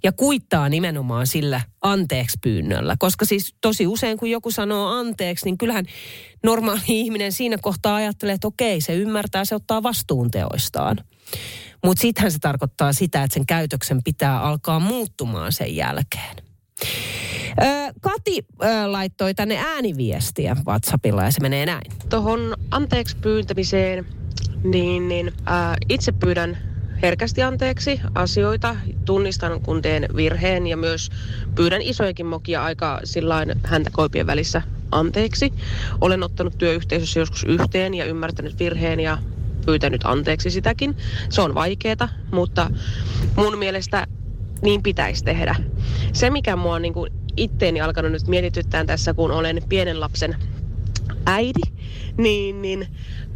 ja 0.02 0.12
kuittaa 0.12 0.68
nimenomaan 0.68 1.26
sillä 1.26 1.60
anteeksi 1.80 2.38
pyynnöllä. 2.42 2.96
Koska 2.98 3.24
siis 3.24 3.54
tosi 3.60 3.86
usein, 3.86 4.18
kun 4.18 4.30
joku 4.30 4.50
sanoo 4.50 4.88
anteeksi, 4.88 5.44
niin 5.44 5.58
kyllähän 5.58 5.84
normaali 6.42 6.80
ihminen 6.88 7.32
siinä 7.32 7.56
kohtaa 7.62 7.94
ajattelee, 7.94 8.34
että 8.34 8.48
okei, 8.48 8.80
se 8.80 8.94
ymmärtää, 8.94 9.44
se 9.44 9.54
ottaa 9.54 9.82
vastuun 9.82 10.30
teoistaan. 10.30 10.96
Mutta 11.84 12.00
sittenhän 12.00 12.32
se 12.32 12.38
tarkoittaa 12.38 12.92
sitä, 12.92 13.22
että 13.22 13.34
sen 13.34 13.46
käytöksen 13.46 14.02
pitää 14.02 14.40
alkaa 14.40 14.80
muuttumaan 14.80 15.52
sen 15.52 15.76
jälkeen. 15.76 16.36
Kati 18.00 18.46
laittoi 18.86 19.34
tänne 19.34 19.58
ääniviestiä 19.58 20.56
WhatsAppilla 20.66 21.24
ja 21.24 21.30
se 21.30 21.40
menee 21.40 21.66
näin. 21.66 21.92
Tuohon 22.08 22.56
anteeksi 22.70 23.16
pyyntämiseen, 23.16 24.06
niin, 24.64 25.08
niin 25.08 25.32
ää, 25.44 25.76
itse 25.88 26.12
pyydän 26.12 26.58
herkästi 27.02 27.42
anteeksi 27.42 28.00
asioita, 28.14 28.76
tunnistan 29.04 29.60
kun 29.60 29.82
teen 29.82 30.08
virheen 30.16 30.66
ja 30.66 30.76
myös 30.76 31.10
pyydän 31.54 31.82
isojakin 31.82 32.26
mokia 32.26 32.64
aika 32.64 33.00
sillain 33.04 33.60
häntä 33.64 33.90
koipien 33.92 34.26
välissä 34.26 34.62
anteeksi. 34.90 35.52
Olen 36.00 36.22
ottanut 36.22 36.58
työyhteisössä 36.58 37.20
joskus 37.20 37.44
yhteen 37.44 37.94
ja 37.94 38.04
ymmärtänyt 38.04 38.58
virheen 38.58 39.00
ja 39.00 39.18
pyytänyt 39.66 40.00
anteeksi 40.04 40.50
sitäkin. 40.50 40.96
Se 41.28 41.40
on 41.40 41.54
vaikeeta, 41.54 42.08
mutta 42.32 42.70
mun 43.36 43.58
mielestä 43.58 44.06
niin 44.62 44.82
pitäisi 44.82 45.24
tehdä. 45.24 45.54
Se, 46.12 46.30
mikä 46.30 46.56
mua 46.56 46.74
on 46.74 46.82
niin 46.82 46.94
kuin 46.94 47.12
itteeni 47.36 47.80
alkanut 47.80 48.12
nyt 48.12 48.26
mietityttää 48.26 48.84
tässä, 48.84 49.14
kun 49.14 49.30
olen 49.30 49.62
pienen 49.68 50.00
lapsen 50.00 50.36
äiti, 51.26 51.60
niin, 52.16 52.62
niin 52.62 52.86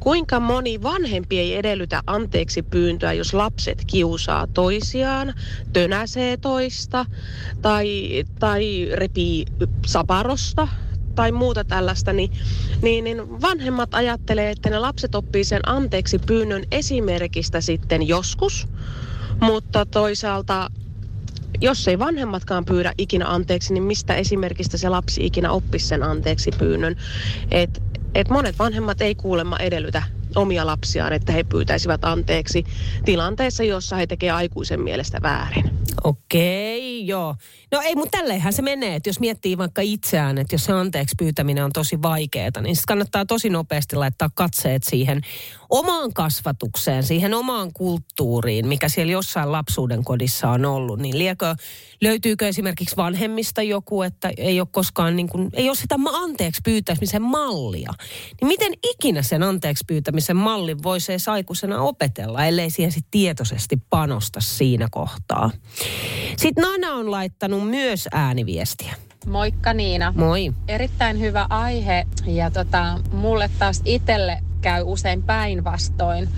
kuinka 0.00 0.40
moni 0.40 0.82
vanhempi 0.82 1.38
ei 1.38 1.56
edellytä 1.56 2.02
anteeksi 2.06 2.62
pyyntöä, 2.62 3.12
jos 3.12 3.34
lapset 3.34 3.82
kiusaa 3.86 4.46
toisiaan, 4.46 5.34
tönäsee 5.72 6.36
toista 6.36 7.06
tai, 7.62 8.10
tai 8.38 8.88
repii 8.92 9.44
saparosta 9.86 10.68
tai 11.16 11.32
muuta 11.32 11.64
tällaista, 11.64 12.12
niin, 12.12 12.32
niin, 12.82 13.04
niin 13.04 13.40
vanhemmat 13.40 13.94
ajattelee, 13.94 14.50
että 14.50 14.70
ne 14.70 14.78
lapset 14.78 15.14
oppii 15.14 15.44
sen 15.44 15.68
anteeksi 15.68 16.18
pyynnön 16.18 16.64
esimerkistä 16.70 17.60
sitten 17.60 18.08
joskus, 18.08 18.68
mutta 19.40 19.86
toisaalta 19.86 20.70
jos 21.60 21.88
ei 21.88 21.98
vanhemmatkaan 21.98 22.64
pyydä 22.64 22.92
ikinä 22.98 23.28
anteeksi, 23.28 23.74
niin 23.74 23.82
mistä 23.82 24.14
esimerkistä 24.14 24.78
se 24.78 24.88
lapsi 24.88 25.26
ikinä 25.26 25.50
oppisi 25.50 25.86
sen 25.86 26.02
anteeksi 26.02 26.50
pyynnön. 26.58 26.96
Et, 27.50 27.82
et 28.14 28.28
monet 28.28 28.58
vanhemmat 28.58 29.00
ei 29.00 29.14
kuulemma 29.14 29.58
edellytä 29.58 30.02
omia 30.34 30.66
lapsiaan, 30.66 31.12
että 31.12 31.32
he 31.32 31.44
pyytäisivät 31.44 32.04
anteeksi 32.04 32.64
tilanteessa, 33.04 33.64
jossa 33.64 33.96
he 33.96 34.06
tekevät 34.06 34.34
aikuisen 34.34 34.80
mielestä 34.80 35.18
väärin. 35.22 35.70
Okei, 36.04 37.06
joo. 37.06 37.36
No 37.76 37.82
ei, 37.82 37.94
mutta 37.94 38.18
tälleenhän 38.18 38.52
se 38.52 38.62
menee, 38.62 38.94
että 38.94 39.08
jos 39.08 39.20
miettii 39.20 39.58
vaikka 39.58 39.82
itseään, 39.82 40.38
että 40.38 40.54
jos 40.54 40.64
se 40.64 40.72
anteeksi 40.72 41.14
pyytäminen 41.18 41.64
on 41.64 41.72
tosi 41.72 42.02
vaikeaa, 42.02 42.60
niin 42.60 42.76
sitten 42.76 42.88
kannattaa 42.88 43.26
tosi 43.26 43.50
nopeasti 43.50 43.96
laittaa 43.96 44.30
katseet 44.34 44.82
siihen 44.82 45.20
omaan 45.70 46.12
kasvatukseen, 46.12 47.02
siihen 47.02 47.34
omaan 47.34 47.72
kulttuuriin, 47.72 48.68
mikä 48.68 48.88
siellä 48.88 49.12
jossain 49.12 49.52
lapsuuden 49.52 50.04
kodissa 50.04 50.50
on 50.50 50.64
ollut. 50.64 51.00
Niin 51.00 51.18
liekö, 51.18 51.54
löytyykö 52.00 52.48
esimerkiksi 52.48 52.96
vanhemmista 52.96 53.62
joku, 53.62 54.02
että 54.02 54.32
ei 54.36 54.60
ole 54.60 54.68
koskaan 54.72 55.16
niin 55.16 55.28
kuin, 55.28 55.50
ei 55.52 55.68
ole 55.68 55.76
sitä 55.76 55.94
anteeksi 56.12 56.60
pyytämisen 56.64 57.22
mallia. 57.22 57.92
Niin 58.40 58.48
miten 58.48 58.72
ikinä 58.90 59.22
sen 59.22 59.42
anteeksi 59.42 59.84
pyytämisen 59.86 60.36
mallin 60.36 60.82
voisi 60.82 61.12
edes 61.12 61.28
aikuisena 61.28 61.80
opetella, 61.80 62.44
ellei 62.44 62.70
siihen 62.70 62.92
sitten 62.92 63.10
tietoisesti 63.10 63.76
panosta 63.90 64.40
siinä 64.40 64.88
kohtaa. 64.90 65.50
Sitten 66.36 66.62
Nana 66.62 66.94
on 66.94 67.10
laittanut 67.10 67.65
myös 67.66 68.08
ääniviestiä. 68.12 68.94
Moikka 69.26 69.72
Niina. 69.72 70.12
Moi. 70.16 70.52
Erittäin 70.68 71.20
hyvä 71.20 71.46
aihe 71.50 72.06
ja 72.26 72.50
tota, 72.50 72.98
mulle 73.12 73.50
taas 73.58 73.82
itselle 73.84 74.38
käy 74.60 74.82
usein 74.86 75.22
päinvastoin, 75.22 76.28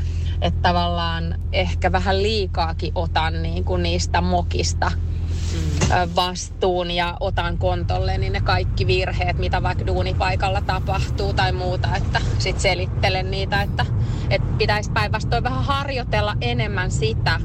että 0.41 0.63
tavallaan 0.63 1.41
ehkä 1.53 1.93
vähän 1.93 2.23
liikaakin 2.23 2.93
otan 2.95 3.43
niin 3.43 3.65
kuin 3.65 3.83
niistä 3.83 4.21
mokista 4.21 4.91
mm. 4.91 6.15
vastuun 6.17 6.91
ja 6.91 7.17
otan 7.21 7.59
kontolle 7.59 8.19
niin 8.19 8.33
ne 8.33 8.41
kaikki 8.41 8.87
virheet, 8.87 9.39
mitä 9.39 9.63
vaikka 9.63 9.87
duunipaikalla 9.87 10.61
tapahtuu 10.61 11.33
tai 11.33 11.53
muuta, 11.53 11.97
että 11.97 12.21
sit 12.39 12.61
selittelen 12.61 13.31
niitä, 13.31 13.63
että, 13.63 13.87
että 14.31 14.49
pitäisi 14.59 14.91
päinvastoin 14.91 15.43
vähän 15.45 15.65
harjoitella 15.65 16.37
enemmän 16.41 16.91
sitä, 16.91 17.41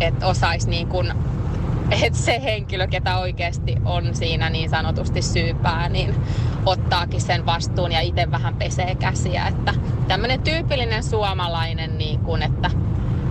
että 0.00 0.26
osaisi 0.26 0.70
niin 0.70 0.88
kuin 0.88 1.12
että 1.90 2.18
se 2.18 2.42
henkilö, 2.42 2.86
ketä 2.86 3.18
oikeasti 3.18 3.76
on 3.84 4.14
siinä 4.14 4.50
niin 4.50 4.70
sanotusti 4.70 5.22
syypää, 5.22 5.88
niin 5.88 6.14
ottaakin 6.66 7.20
sen 7.20 7.46
vastuun 7.46 7.92
ja 7.92 8.00
itse 8.00 8.30
vähän 8.30 8.54
pesee 8.54 8.94
käsiä. 8.94 9.46
Että 9.46 9.74
tämmöinen 10.08 10.40
tyypillinen 10.40 11.02
suomalainen, 11.02 11.98
niin 11.98 12.20
kuin, 12.20 12.42
että 12.42 12.70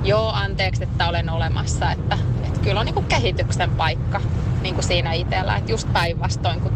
joo, 0.03 0.31
anteeksi, 0.31 0.83
että 0.83 1.07
olen 1.07 1.29
olemassa, 1.29 1.91
että, 1.91 2.17
että 2.43 2.59
kyllä 2.59 2.79
on 2.79 2.85
niin 2.85 2.93
kuin 2.95 3.05
kehityksen 3.05 3.71
paikka 3.71 4.21
niin 4.61 4.75
kuin 4.75 4.85
siinä 4.85 5.13
itsellä, 5.13 5.57
että 5.57 5.71
just 5.71 5.93
päinvastoin 5.93 6.61
kuin 6.61 6.74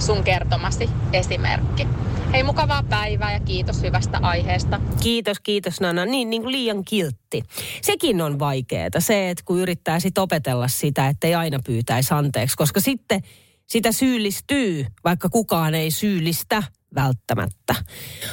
sun 0.00 0.24
kertomasi 0.24 0.90
esimerkki. 1.12 1.86
Hei, 2.32 2.42
mukavaa 2.42 2.82
päivää 2.82 3.32
ja 3.32 3.40
kiitos 3.40 3.82
hyvästä 3.82 4.18
aiheesta. 4.22 4.80
Kiitos, 5.00 5.40
kiitos 5.40 5.80
Nana. 5.80 6.06
Niin, 6.06 6.30
niin 6.30 6.42
kuin 6.42 6.52
liian 6.52 6.84
kiltti. 6.84 7.42
Sekin 7.82 8.22
on 8.22 8.38
vaikeaa, 8.38 8.90
se, 8.98 9.30
että 9.30 9.42
kun 9.46 9.58
yrittää 9.58 10.00
sit 10.00 10.18
opetella 10.18 10.68
sitä, 10.68 11.08
että 11.08 11.26
ei 11.26 11.34
aina 11.34 11.58
pyytäisi 11.66 12.14
anteeksi, 12.14 12.56
koska 12.56 12.80
sitten 12.80 13.20
sitä 13.66 13.92
syyllistyy, 13.92 14.86
vaikka 15.04 15.28
kukaan 15.28 15.74
ei 15.74 15.90
syyllistä 15.90 16.62
välttämättä. 16.94 17.74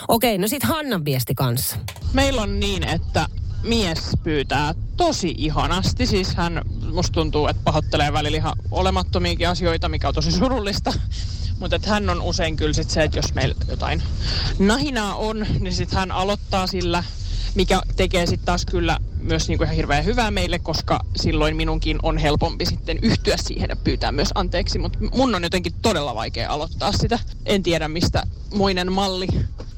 Okei, 0.07 0.37
no 0.37 0.47
sitten 0.47 0.69
Hannan 0.69 1.05
viesti 1.05 1.35
kanssa. 1.35 1.75
Meillä 2.13 2.41
on 2.41 2.59
niin, 2.59 2.83
että 2.83 3.25
mies 3.63 4.11
pyytää 4.23 4.73
tosi 4.97 5.35
ihanasti. 5.37 6.05
Siis 6.05 6.35
hän, 6.35 6.61
musta 6.91 7.13
tuntuu, 7.13 7.47
että 7.47 7.61
pahoittelee 7.63 8.13
välillä 8.13 8.37
ihan 8.37 8.57
olemattomiakin 8.71 9.49
asioita, 9.49 9.89
mikä 9.89 10.07
on 10.07 10.13
tosi 10.13 10.31
surullista. 10.31 10.93
Mutta 11.59 11.79
hän 11.85 12.09
on 12.09 12.21
usein 12.21 12.55
kyllä 12.55 12.73
sit 12.73 12.89
se, 12.89 13.03
että 13.03 13.17
jos 13.17 13.33
meillä 13.33 13.55
jotain 13.67 14.03
nahinaa 14.59 15.15
on, 15.15 15.45
niin 15.59 15.73
sitten 15.73 15.99
hän 15.99 16.11
aloittaa 16.11 16.67
sillä, 16.67 17.03
mikä 17.55 17.81
tekee 17.95 18.25
sitten 18.25 18.45
taas 18.45 18.65
kyllä 18.65 18.99
myös 19.27 19.47
niinku 19.47 19.63
ihan 19.63 19.75
hirveän 19.75 20.05
hyvää 20.05 20.31
meille, 20.31 20.59
koska 20.59 20.99
silloin 21.15 21.55
minunkin 21.55 21.99
on 22.03 22.17
helpompi 22.17 22.65
sitten 22.65 22.99
yhtyä 23.01 23.37
siihen 23.37 23.69
ja 23.69 23.75
pyytää 23.75 24.11
myös 24.11 24.29
anteeksi. 24.35 24.79
Mutta 24.79 24.99
mun 25.11 25.35
on 25.35 25.43
jotenkin 25.43 25.73
todella 25.81 26.15
vaikea 26.15 26.51
aloittaa 26.51 26.91
sitä. 26.91 27.19
En 27.45 27.63
tiedä 27.63 27.87
mistä 27.87 28.23
moinen 28.53 28.91
malli 28.91 29.27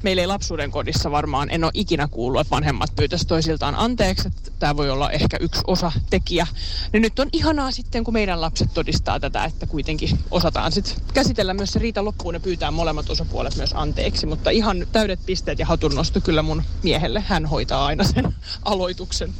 meillä 0.02 0.22
ei 0.22 0.26
lapsuuden 0.26 0.70
kodissa 0.70 1.10
varmaan, 1.10 1.50
en 1.50 1.64
ole 1.64 1.72
ikinä 1.74 2.08
kuullut, 2.08 2.40
että 2.40 2.50
vanhemmat 2.50 2.96
pyytäisi 2.96 3.26
toisiltaan 3.26 3.74
anteeksi, 3.74 4.28
että 4.28 4.50
tämä 4.58 4.76
voi 4.76 4.90
olla 4.90 5.10
ehkä 5.10 5.36
yksi 5.40 5.60
osa 5.66 5.92
tekijä. 6.10 6.46
Niin 6.92 7.02
nyt 7.02 7.18
on 7.18 7.28
ihanaa 7.32 7.70
sitten, 7.70 8.04
kun 8.04 8.14
meidän 8.14 8.40
lapset 8.40 8.74
todistaa 8.74 9.20
tätä, 9.20 9.44
että 9.44 9.66
kuitenkin 9.66 10.18
osataan 10.30 10.72
sitten 10.72 10.96
käsitellä 11.14 11.54
myös 11.54 11.72
se 11.72 11.78
riita 11.78 12.04
loppuun 12.04 12.34
ja 12.34 12.40
pyytää 12.40 12.70
molemmat 12.70 13.10
osapuolet 13.10 13.56
myös 13.56 13.70
anteeksi. 13.74 14.26
Mutta 14.26 14.50
ihan 14.50 14.86
täydet 14.92 15.20
pisteet 15.26 15.58
ja 15.58 15.66
hatunnosto 15.66 16.20
kyllä 16.20 16.42
mun 16.42 16.62
miehelle. 16.82 17.20
Hän 17.20 17.46
hoitaa 17.46 17.86
aina 17.86 18.04
sen 18.04 18.34
aloituksen. 18.62 19.34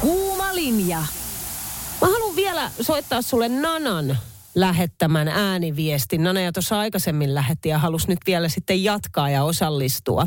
Kuuma 0.00 0.54
linja. 0.54 0.98
Mä 2.00 2.08
haluan 2.08 2.36
vielä 2.36 2.70
soittaa 2.80 3.22
sulle 3.22 3.48
Nanan 3.48 4.18
lähettämän 4.54 5.28
ääniviestin. 5.28 6.22
Nana 6.22 6.40
ja 6.40 6.52
tuossa 6.52 6.78
aikaisemmin 6.78 7.34
lähetti 7.34 7.68
ja 7.68 7.78
halusi 7.78 8.08
nyt 8.08 8.18
vielä 8.26 8.48
sitten 8.48 8.84
jatkaa 8.84 9.30
ja 9.30 9.44
osallistua. 9.44 10.26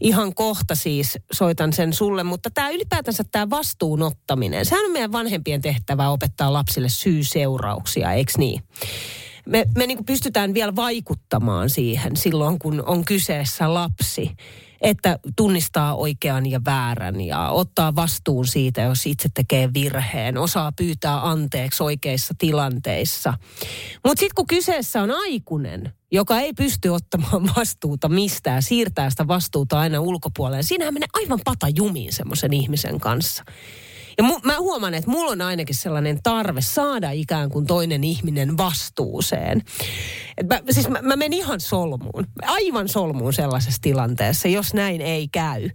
Ihan 0.00 0.34
kohta 0.34 0.74
siis 0.74 1.18
soitan 1.32 1.72
sen 1.72 1.92
sulle, 1.92 2.24
mutta 2.24 2.50
tämä 2.50 2.70
ylipäätänsä 2.70 3.24
tämä 3.32 3.50
vastuunottaminen, 3.50 4.66
sehän 4.66 4.84
on 4.84 4.92
meidän 4.92 5.12
vanhempien 5.12 5.60
tehtävä 5.60 6.08
opettaa 6.08 6.52
lapsille 6.52 6.88
syy-seurauksia, 6.88 8.12
eikö 8.12 8.32
niin? 8.38 8.62
Me, 9.46 9.64
me 9.76 9.86
niin 9.86 10.04
pystytään 10.04 10.54
vielä 10.54 10.76
vaikuttamaan 10.76 11.70
siihen 11.70 12.16
silloin, 12.16 12.58
kun 12.58 12.82
on 12.86 13.04
kyseessä 13.04 13.74
lapsi 13.74 14.30
että 14.80 15.18
tunnistaa 15.36 15.94
oikean 15.94 16.50
ja 16.50 16.60
väärän 16.64 17.20
ja 17.20 17.48
ottaa 17.48 17.96
vastuun 17.96 18.46
siitä, 18.46 18.80
jos 18.80 19.06
itse 19.06 19.28
tekee 19.34 19.70
virheen, 19.74 20.38
osaa 20.38 20.72
pyytää 20.72 21.28
anteeksi 21.28 21.82
oikeissa 21.82 22.34
tilanteissa. 22.38 23.34
Mutta 24.06 24.20
sitten 24.20 24.34
kun 24.34 24.46
kyseessä 24.46 25.02
on 25.02 25.10
aikuinen, 25.10 25.92
joka 26.12 26.40
ei 26.40 26.52
pysty 26.52 26.88
ottamaan 26.88 27.50
vastuuta 27.56 28.08
mistään, 28.08 28.62
siirtää 28.62 29.10
sitä 29.10 29.28
vastuuta 29.28 29.80
aina 29.80 30.00
ulkopuolelle, 30.00 30.62
siinähän 30.62 30.94
menee 30.94 31.08
aivan 31.12 31.40
pata 31.44 31.66
jumiin 31.76 32.12
semmoisen 32.12 32.52
ihmisen 32.52 33.00
kanssa. 33.00 33.44
Ja 34.18 34.24
mu, 34.24 34.38
mä 34.44 34.58
huomaan, 34.58 34.94
että 34.94 35.10
mulla 35.10 35.32
on 35.32 35.40
ainakin 35.40 35.74
sellainen 35.74 36.18
tarve 36.22 36.60
saada 36.60 37.10
ikään 37.10 37.50
kuin 37.50 37.66
toinen 37.66 38.04
ihminen 38.04 38.56
vastuuseen. 38.56 39.62
Et 40.36 40.46
mä, 40.46 40.60
siis 40.70 40.88
mä, 40.88 41.02
mä 41.02 41.16
menen 41.16 41.32
ihan 41.32 41.60
solmuun, 41.60 42.26
aivan 42.42 42.88
solmuun 42.88 43.32
sellaisessa 43.32 43.82
tilanteessa, 43.82 44.48
jos 44.48 44.74
näin 44.74 45.00
ei 45.00 45.28
käy. 45.28 45.70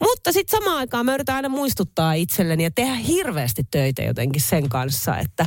Mutta 0.00 0.32
sitten 0.32 0.58
samaan 0.58 0.78
aikaan 0.78 1.06
mä 1.06 1.14
yritän 1.14 1.36
aina 1.36 1.48
muistuttaa 1.48 2.12
itselleni 2.12 2.64
ja 2.64 2.70
tehdä 2.74 2.94
hirveästi 2.94 3.62
töitä 3.70 4.02
jotenkin 4.02 4.42
sen 4.42 4.68
kanssa, 4.68 5.18
että 5.18 5.46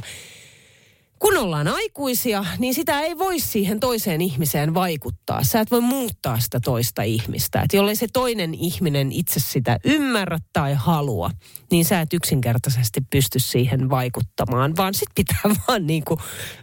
kun 1.20 1.38
ollaan 1.38 1.68
aikuisia, 1.68 2.46
niin 2.60 2.74
sitä 2.74 3.00
ei 3.02 3.18
voi 3.18 3.40
siihen 3.40 3.80
toiseen 3.80 4.22
ihmiseen 4.22 4.74
vaikuttaa. 4.74 5.44
Sä 5.44 5.60
et 5.60 5.72
voi 5.72 5.82
muuttaa 5.82 6.40
sitä 6.40 6.60
toista 6.60 7.02
ihmistä. 7.02 7.62
Et 7.62 7.74
jollei 7.74 7.96
se 7.96 8.08
toinen 8.14 8.54
ihminen 8.54 9.12
itse 9.12 9.40
sitä 9.40 9.80
ymmärrä 9.86 10.38
tai 10.54 10.74
halua, 10.74 11.32
niin 11.72 11.86
sä 11.86 12.02
et 12.02 12.14
yksinkertaisesti 12.14 13.02
pysty 13.10 13.40
siihen 13.40 13.90
vaikuttamaan, 13.90 14.74
vaan 14.78 14.94
sit 14.94 15.10
pitää 15.16 15.42
vaan 15.68 15.88
niinku 15.88 16.18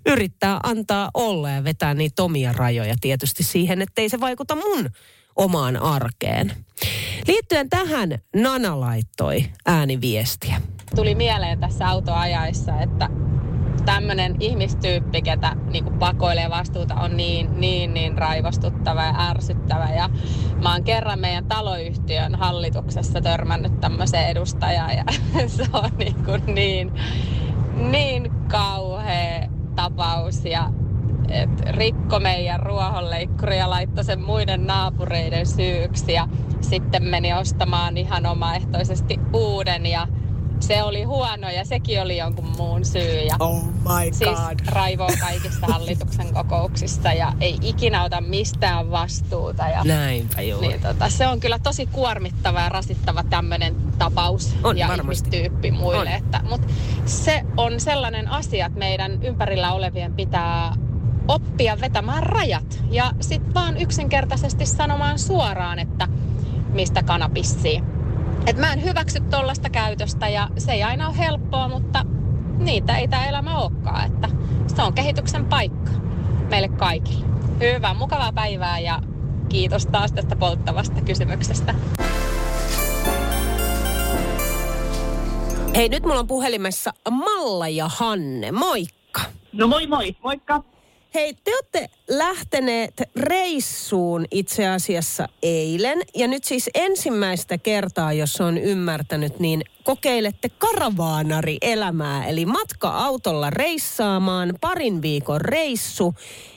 yrittää 0.06 0.60
antaa 0.62 1.10
olla 1.14 1.50
ja 1.50 1.64
vetää 1.64 1.94
niitä 1.94 2.22
omia 2.22 2.52
rajoja 2.52 2.94
tietysti 3.00 3.42
siihen, 3.42 3.82
ettei 3.82 4.08
se 4.08 4.20
vaikuta 4.20 4.56
mun 4.56 4.90
omaan 5.36 5.76
arkeen. 5.76 6.52
Liittyen 7.26 7.70
tähän 7.70 8.18
Nana 8.36 8.80
laittoi 8.80 9.44
ääniviestiä. 9.66 10.60
Tuli 10.94 11.14
mieleen 11.14 11.60
tässä 11.60 11.88
autoajaessa, 11.88 12.80
että 12.80 13.10
tämmöinen 13.84 14.36
ihmistyyppi, 14.40 15.22
ketä 15.22 15.56
niin 15.72 15.84
pakoilee 15.84 16.50
vastuuta, 16.50 16.94
on 16.94 17.16
niin, 17.16 17.60
niin, 17.60 17.94
niin 17.94 18.18
raivostuttava 18.18 19.02
ja 19.02 19.14
ärsyttävä. 19.30 19.88
Ja 19.96 20.10
mä 20.62 20.72
oon 20.72 20.84
kerran 20.84 21.18
meidän 21.18 21.44
taloyhtiön 21.44 22.34
hallituksessa 22.34 23.20
törmännyt 23.20 23.80
tämmöiseen 23.80 24.28
edustajaan 24.28 24.96
ja 24.96 25.04
se 25.46 25.64
on 25.72 25.90
niin, 25.98 26.24
kuin 26.24 26.42
niin, 26.46 26.92
niin 27.90 28.30
kauhea 28.48 29.48
tapaus 29.76 30.44
ja 30.44 30.70
et 31.28 31.60
rikko 31.60 32.20
meidän 32.20 32.60
ruohonleikkuri 32.60 33.58
ja 33.58 33.70
laittoi 33.70 34.04
sen 34.04 34.20
muiden 34.20 34.66
naapureiden 34.66 35.46
syyksi 35.46 36.12
ja 36.12 36.28
sitten 36.60 37.04
meni 37.04 37.34
ostamaan 37.34 37.96
ihan 37.96 38.26
omaehtoisesti 38.26 39.20
uuden 39.32 39.86
ja 39.86 40.06
se 40.66 40.82
oli 40.82 41.02
huono 41.02 41.50
ja 41.50 41.64
sekin 41.64 42.02
oli 42.02 42.16
jonkun 42.16 42.48
muun 42.56 42.84
syy. 42.84 43.20
Ja 43.20 43.36
oh 43.40 43.64
my 43.64 44.12
siis 44.12 44.30
god. 44.30 44.58
Siis 44.58 44.68
raivoo 44.68 45.10
kaikissa 45.20 45.66
hallituksen 45.66 46.34
kokouksissa 46.34 47.12
ja 47.12 47.32
ei 47.40 47.58
ikinä 47.62 48.04
ota 48.04 48.20
mistään 48.20 48.90
vastuuta. 48.90 49.68
Ja, 49.68 49.84
Näinpä 49.84 50.42
joo. 50.42 50.60
niin, 50.60 50.80
tota, 50.80 51.08
se 51.10 51.26
on 51.26 51.40
kyllä 51.40 51.58
tosi 51.58 51.86
kuormittava 51.86 52.60
ja 52.60 52.68
rasittava 52.68 53.22
tämmöinen 53.22 53.74
tapaus 53.98 54.54
On 54.62 54.78
ja 54.78 54.88
varmasti. 54.88 55.28
ihmistyyppi 55.36 55.70
muille. 55.70 56.00
On. 56.00 56.08
Että, 56.08 56.40
mutta 56.48 56.66
se 57.06 57.44
on 57.56 57.80
sellainen 57.80 58.28
asia, 58.28 58.66
että 58.66 58.78
meidän 58.78 59.22
ympärillä 59.22 59.72
olevien 59.72 60.12
pitää 60.14 60.76
oppia 61.28 61.80
vetämään 61.80 62.22
rajat 62.22 62.84
ja 62.90 63.12
sitten 63.20 63.54
vaan 63.54 63.76
yksinkertaisesti 63.76 64.66
sanomaan 64.66 65.18
suoraan, 65.18 65.78
että 65.78 66.08
mistä 66.72 67.02
kana 67.02 67.28
pissii. 67.28 67.82
Et 68.46 68.56
mä 68.58 68.72
en 68.72 68.84
hyväksy 68.84 69.20
tollasta 69.20 69.70
käytöstä 69.70 70.28
ja 70.28 70.48
se 70.58 70.72
ei 70.72 70.82
aina 70.82 71.08
ole 71.08 71.18
helppoa, 71.18 71.68
mutta 71.68 72.04
niitä 72.58 72.96
ei 72.96 73.08
tämä 73.08 73.26
elämä 73.26 73.58
olekaan. 73.58 74.06
Että 74.06 74.28
se 74.76 74.82
on 74.82 74.92
kehityksen 74.92 75.44
paikka 75.44 75.90
meille 76.50 76.68
kaikille. 76.68 77.26
Hyvää, 77.60 77.94
mukavaa 77.94 78.32
päivää 78.32 78.78
ja 78.78 79.00
kiitos 79.48 79.86
taas 79.86 80.12
tästä 80.12 80.36
polttavasta 80.36 81.00
kysymyksestä. 81.00 81.74
Hei, 85.74 85.88
nyt 85.88 86.02
mulla 86.02 86.20
on 86.20 86.26
puhelimessa 86.26 86.92
Malla 87.10 87.68
ja 87.68 87.90
Hanne. 87.96 88.52
Moikka. 88.52 89.20
No 89.52 89.68
moi 89.68 89.86
moi, 89.86 90.16
moikka. 90.22 90.62
Hei, 91.14 91.34
te 91.44 91.50
olette 91.54 91.90
lähteneet 92.08 93.02
reissuun 93.16 94.24
itse 94.30 94.68
asiassa 94.68 95.28
eilen. 95.42 95.98
Ja 96.16 96.28
nyt 96.28 96.44
siis 96.44 96.70
ensimmäistä 96.74 97.58
kertaa, 97.58 98.12
jos 98.12 98.40
on 98.40 98.58
ymmärtänyt, 98.58 99.38
niin 99.38 99.62
kokeilette 99.84 100.48
karavaanari-elämää. 100.48 102.26
Eli 102.26 102.46
matka-autolla 102.46 103.50
reissaamaan, 103.50 104.54
parin 104.60 105.02
viikon 105.02 105.40
reissu 105.40 106.14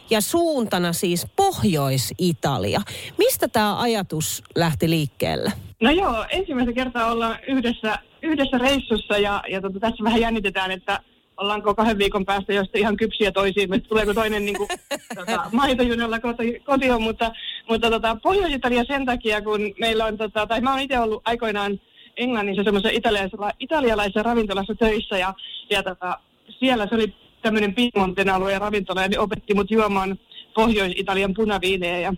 ja 0.10 0.22
suuntana 0.22 0.93
siis 0.93 1.28
Pohjois-Italia. 1.36 2.82
Mistä 3.17 3.48
tämä 3.48 3.80
ajatus 3.80 4.43
lähti 4.56 4.89
liikkeelle? 4.89 5.52
No 5.82 5.91
joo, 5.91 6.26
ensimmäistä 6.30 6.74
kertaa 6.74 7.12
ollaan 7.12 7.39
yhdessä, 7.48 8.00
yhdessä 8.22 8.58
reissussa 8.58 9.17
ja, 9.17 9.43
ja 9.50 9.62
tota, 9.62 9.80
tässä 9.80 10.04
vähän 10.04 10.22
jännitetään, 10.22 10.72
että 10.72 11.00
ollaanko 11.38 11.76
kahden 11.76 11.97
viikon 11.97 12.26
päästä 12.26 12.54
jos 12.54 12.67
ihan 12.76 12.97
kypsiä 12.97 13.32
toisiin, 13.32 13.73
että 13.73 13.89
tuleeko 13.89 14.13
toinen 14.13 14.45
niin 14.45 14.58
kuin, 14.58 14.69
tota, 15.19 15.43
maitojunalla 15.52 16.19
koti, 16.19 16.60
kotiin, 16.65 17.02
mutta, 17.02 17.32
mutta 17.69 17.89
tota, 17.89 18.17
Pohjois-Italia 18.23 18.84
sen 18.84 19.06
takia, 19.06 19.41
kun 19.41 19.73
meillä 19.80 20.06
on, 20.06 20.17
tota, 20.17 20.47
tai 20.47 20.62
mä 20.62 20.71
oon 20.71 20.80
itse 20.80 21.00
ollut 21.00 21.21
aikoinaan 21.26 21.80
Englannissa 22.17 22.63
semmoisessa 22.63 22.97
italialaisessa, 22.97 23.52
italialaisessa 23.60 24.23
ravintolassa 24.23 24.76
töissä 24.76 25.17
ja, 25.17 25.34
ja 25.69 25.84
tota, 25.84 26.19
siellä 26.60 26.88
se 26.88 26.95
oli 26.95 27.13
tämmöinen 27.41 27.76
Piemonten 27.76 28.30
alueen 28.30 28.62
ravintola 28.62 29.02
ja 29.02 29.08
ne 29.08 29.19
opetti 29.19 29.54
mut 29.54 29.71
juomaan 29.71 30.19
Pohjois-Italian 30.56 31.34
punaviinejä 31.34 32.00
ja 32.00 32.13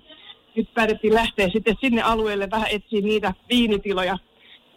nyt 0.56 0.74
päätettiin 0.74 1.14
lähteä 1.14 1.50
sitten 1.54 1.76
sinne 1.82 2.02
alueelle 2.02 2.52
vähän 2.52 2.68
etsiä 2.72 3.02
niitä 3.02 3.34
viinitiloja, 3.50 4.18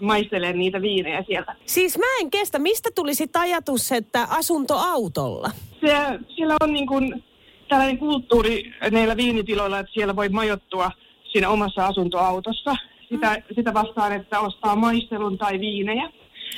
maistelemaan 0.03 0.59
niitä 0.59 0.83
viinejä 0.83 1.25
sieltä. 1.27 1.57
Siis 1.67 1.99
mä 1.99 2.05
en 2.21 2.31
kestä, 2.31 2.59
mistä 2.59 2.91
tuli 2.95 3.15
sit 3.15 3.37
ajatus, 3.37 3.93
että 3.93 4.27
asuntoautolla? 4.31 5.51
Se, 5.81 5.97
siellä 6.37 6.57
on 6.61 6.73
niin 6.73 6.87
kuin 6.87 7.25
tällainen 7.69 7.99
kulttuuri 7.99 8.75
näillä 8.91 9.17
viinitiloilla, 9.17 9.79
että 9.79 9.93
siellä 9.93 10.17
voi 10.17 10.29
majoittua 10.29 10.91
siinä 11.33 11.49
omassa 11.49 11.87
asuntoautossa. 11.87 12.77
Sitä, 13.09 13.43
sitä 13.55 13.75
vastaan, 13.75 14.13
että 14.13 14.41
ostaa 14.41 14.77
maistelun 14.77 15.39
tai 15.39 15.61
viinejä. 15.61 16.13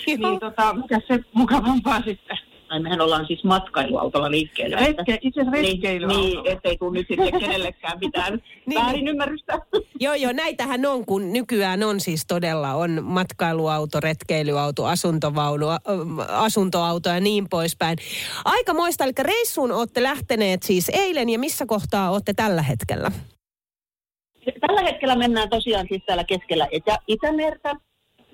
Niin 0.07 0.41
tota, 0.41 0.75
mikä 0.75 1.01
se 1.09 1.21
mukavampaa 1.33 2.03
sitten? 2.03 2.39
Ai 2.69 2.81
mehän 2.81 3.01
ollaan 3.01 3.27
siis 3.27 3.45
matkailuautolla 3.45 4.31
liikkeellä. 4.31 4.77
Retke, 4.77 5.19
itse 5.23 5.41
asiassa. 5.41 5.61
Niin, 5.61 6.09
niin, 6.09 6.47
ettei 6.47 6.79
tule 6.79 6.93
nyt 6.99 7.07
sitten 7.09 7.41
kenellekään 7.41 7.99
mitään 8.01 8.33
Niin, 8.67 8.81
väärinymmärrystä. 8.81 9.53
Joo, 10.01 10.15
joo, 10.15 10.33
näitähän 10.33 10.87
on, 10.87 11.07
kun 11.07 11.33
nykyään 11.33 11.83
on 11.83 12.01
siis 12.01 12.27
todella, 12.27 12.75
on 12.75 12.99
matkailuauto, 13.03 14.01
retkeilyauto, 14.01 14.85
asuntovaunu, 14.85 15.67
asuntoauto 16.29 17.09
ja 17.09 17.21
niin 17.21 17.49
poispäin. 17.51 17.99
Aika 18.45 18.75
moista, 18.75 19.05
eli 19.05 19.13
reissuun 19.19 19.73
olette 19.73 20.03
lähteneet 20.03 20.63
siis 20.63 20.89
eilen 20.89 21.29
ja 21.29 21.39
missä 21.39 21.67
kohtaa 21.67 22.11
olette 22.11 22.33
tällä 22.35 22.63
hetkellä? 22.63 23.11
Tällä 24.61 24.83
hetkellä 24.83 25.17
mennään 25.17 25.49
tosiaan 25.51 25.87
siis 25.89 26.03
täällä 26.07 26.25
keskellä 26.25 26.69
Itä- 26.71 26.99
Itämertä 27.09 27.77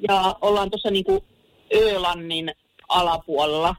ja 0.09 0.37
ollaan 0.41 0.71
tuossa 0.71 0.91
niinku 0.91 1.25
Ölannin 1.75 2.53
alapuolella 2.89 3.77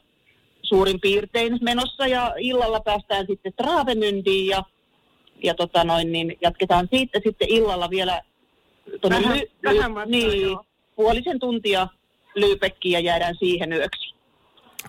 suurin 0.71 0.99
piirtein 1.01 1.57
menossa 1.61 2.07
ja 2.07 2.33
illalla 2.37 2.79
päästään 2.79 3.25
sitten 3.29 3.53
Travemündiin 3.61 4.47
ja, 4.49 4.63
ja 5.43 5.53
tota 5.55 5.83
noin, 5.83 6.11
niin 6.11 6.37
jatketaan 6.41 6.87
siitä 6.93 7.19
sitten 7.23 7.49
illalla 7.49 7.89
vielä 7.89 8.21
tuonne 9.01 9.21
Vähän- 9.21 9.37
Ly- 9.37 9.51
vähän 9.63 9.91
matkaa, 9.91 10.05
niin, 10.11 10.41
joo. 10.41 10.65
puolisen 10.95 11.39
tuntia 11.39 11.87
Lyypekkiin 12.35 12.93
ja 12.93 12.99
jäädään 12.99 13.35
siihen 13.39 13.73
yöksi. 13.73 14.13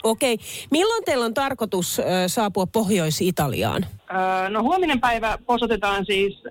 Okei, 0.04 0.38
milloin 0.70 1.04
teillä 1.04 1.24
on 1.24 1.34
tarkoitus 1.34 1.98
ö, 1.98 2.02
saapua 2.26 2.66
Pohjois-Italiaan? 2.66 3.86
Öö, 4.10 4.48
no 4.50 4.62
huominen 4.62 5.00
päivä 5.00 5.38
posotetaan 5.46 6.06
siis 6.06 6.44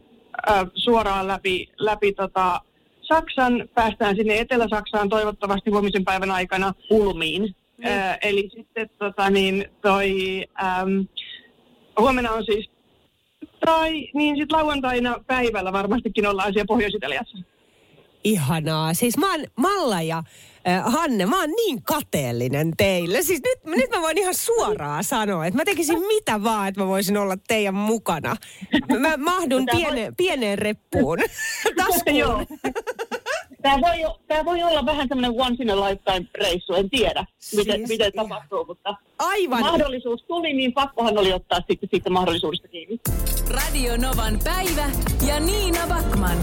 suoraan 0.75 1.27
läpi, 1.27 1.69
läpi 1.79 2.13
tota 2.13 2.61
Saksan, 3.01 3.69
päästään 3.73 4.15
sinne 4.15 4.39
Etelä-Saksaan 4.39 5.09
toivottavasti 5.09 5.69
huomisen 5.69 6.03
päivän 6.05 6.31
aikana 6.31 6.73
Ulmiin. 6.89 7.55
Öö, 7.85 8.13
eli 8.21 8.49
sitten 8.55 8.89
tota 8.97 9.29
niin, 9.29 9.65
toi, 9.81 10.43
äm, 10.63 11.07
huomenna 11.99 12.31
on 12.31 12.45
siis 12.45 12.69
tai 13.65 14.09
niin 14.13 14.35
sitten 14.35 14.57
lauantaina 14.57 15.15
päivällä 15.27 15.73
varmastikin 15.73 16.27
ollaan 16.27 16.53
siellä 16.53 16.67
Pohjois-Italiassa. 16.67 17.37
Ihanaa. 18.23 18.93
Siis 18.93 19.17
mä 19.17 19.31
oon 19.31 19.45
Malla 19.55 20.01
ja 20.01 20.23
äh, 20.67 20.93
Hanne, 20.93 21.25
mä 21.25 21.39
oon 21.39 21.49
niin 21.49 21.83
kateellinen 21.83 22.73
teille. 22.77 23.21
Siis 23.21 23.41
nyt, 23.43 23.77
nyt 23.77 23.89
mä 23.89 24.01
voin 24.01 24.17
ihan 24.17 24.35
suoraan 24.35 25.03
sanoa, 25.03 25.45
että 25.45 25.57
mä 25.57 25.65
tekisin 25.65 25.99
mitä 25.99 26.43
vaan, 26.43 26.67
että 26.67 26.81
mä 26.81 26.87
voisin 26.87 27.17
olla 27.17 27.37
teidän 27.47 27.75
mukana. 27.75 28.35
Mä 28.99 29.17
mahdun 29.17 29.65
piene, 29.71 30.13
pieneen 30.17 30.59
reppuun, 30.59 31.17
taskuun. 31.77 32.47
Tämä 33.61 33.81
voi, 33.81 34.15
tää 34.27 34.45
voi 34.45 34.63
olla 34.63 34.85
vähän 34.85 35.07
semmoinen 35.07 35.41
once 35.41 35.63
in 35.63 35.69
a 35.71 35.75
lifetime 35.75 36.27
reissu, 36.35 36.73
en 36.73 36.89
tiedä 36.89 37.25
miten, 37.55 37.75
Siis 37.77 37.89
miten 37.89 38.11
ihan- 38.13 38.27
tapahtuu, 38.29 38.65
mutta 38.65 38.95
Aivan. 39.19 39.59
mahdollisuus 39.59 40.23
tuli, 40.23 40.53
niin 40.53 40.73
pakkohan 40.73 41.17
oli 41.17 41.33
ottaa 41.33 41.59
sitten 41.69 41.89
siitä 41.91 42.09
mahdollisuudesta 42.09 42.67
kiinni. 42.67 42.99
Radio 43.49 43.97
Novan 43.97 44.39
päivä 44.43 44.89
ja 45.27 45.39
Niina 45.39 45.87
Backman. 45.87 46.37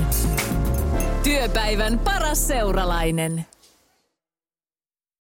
Työpäivän 1.22 1.98
paras 1.98 2.48
seuralainen. 2.48 3.46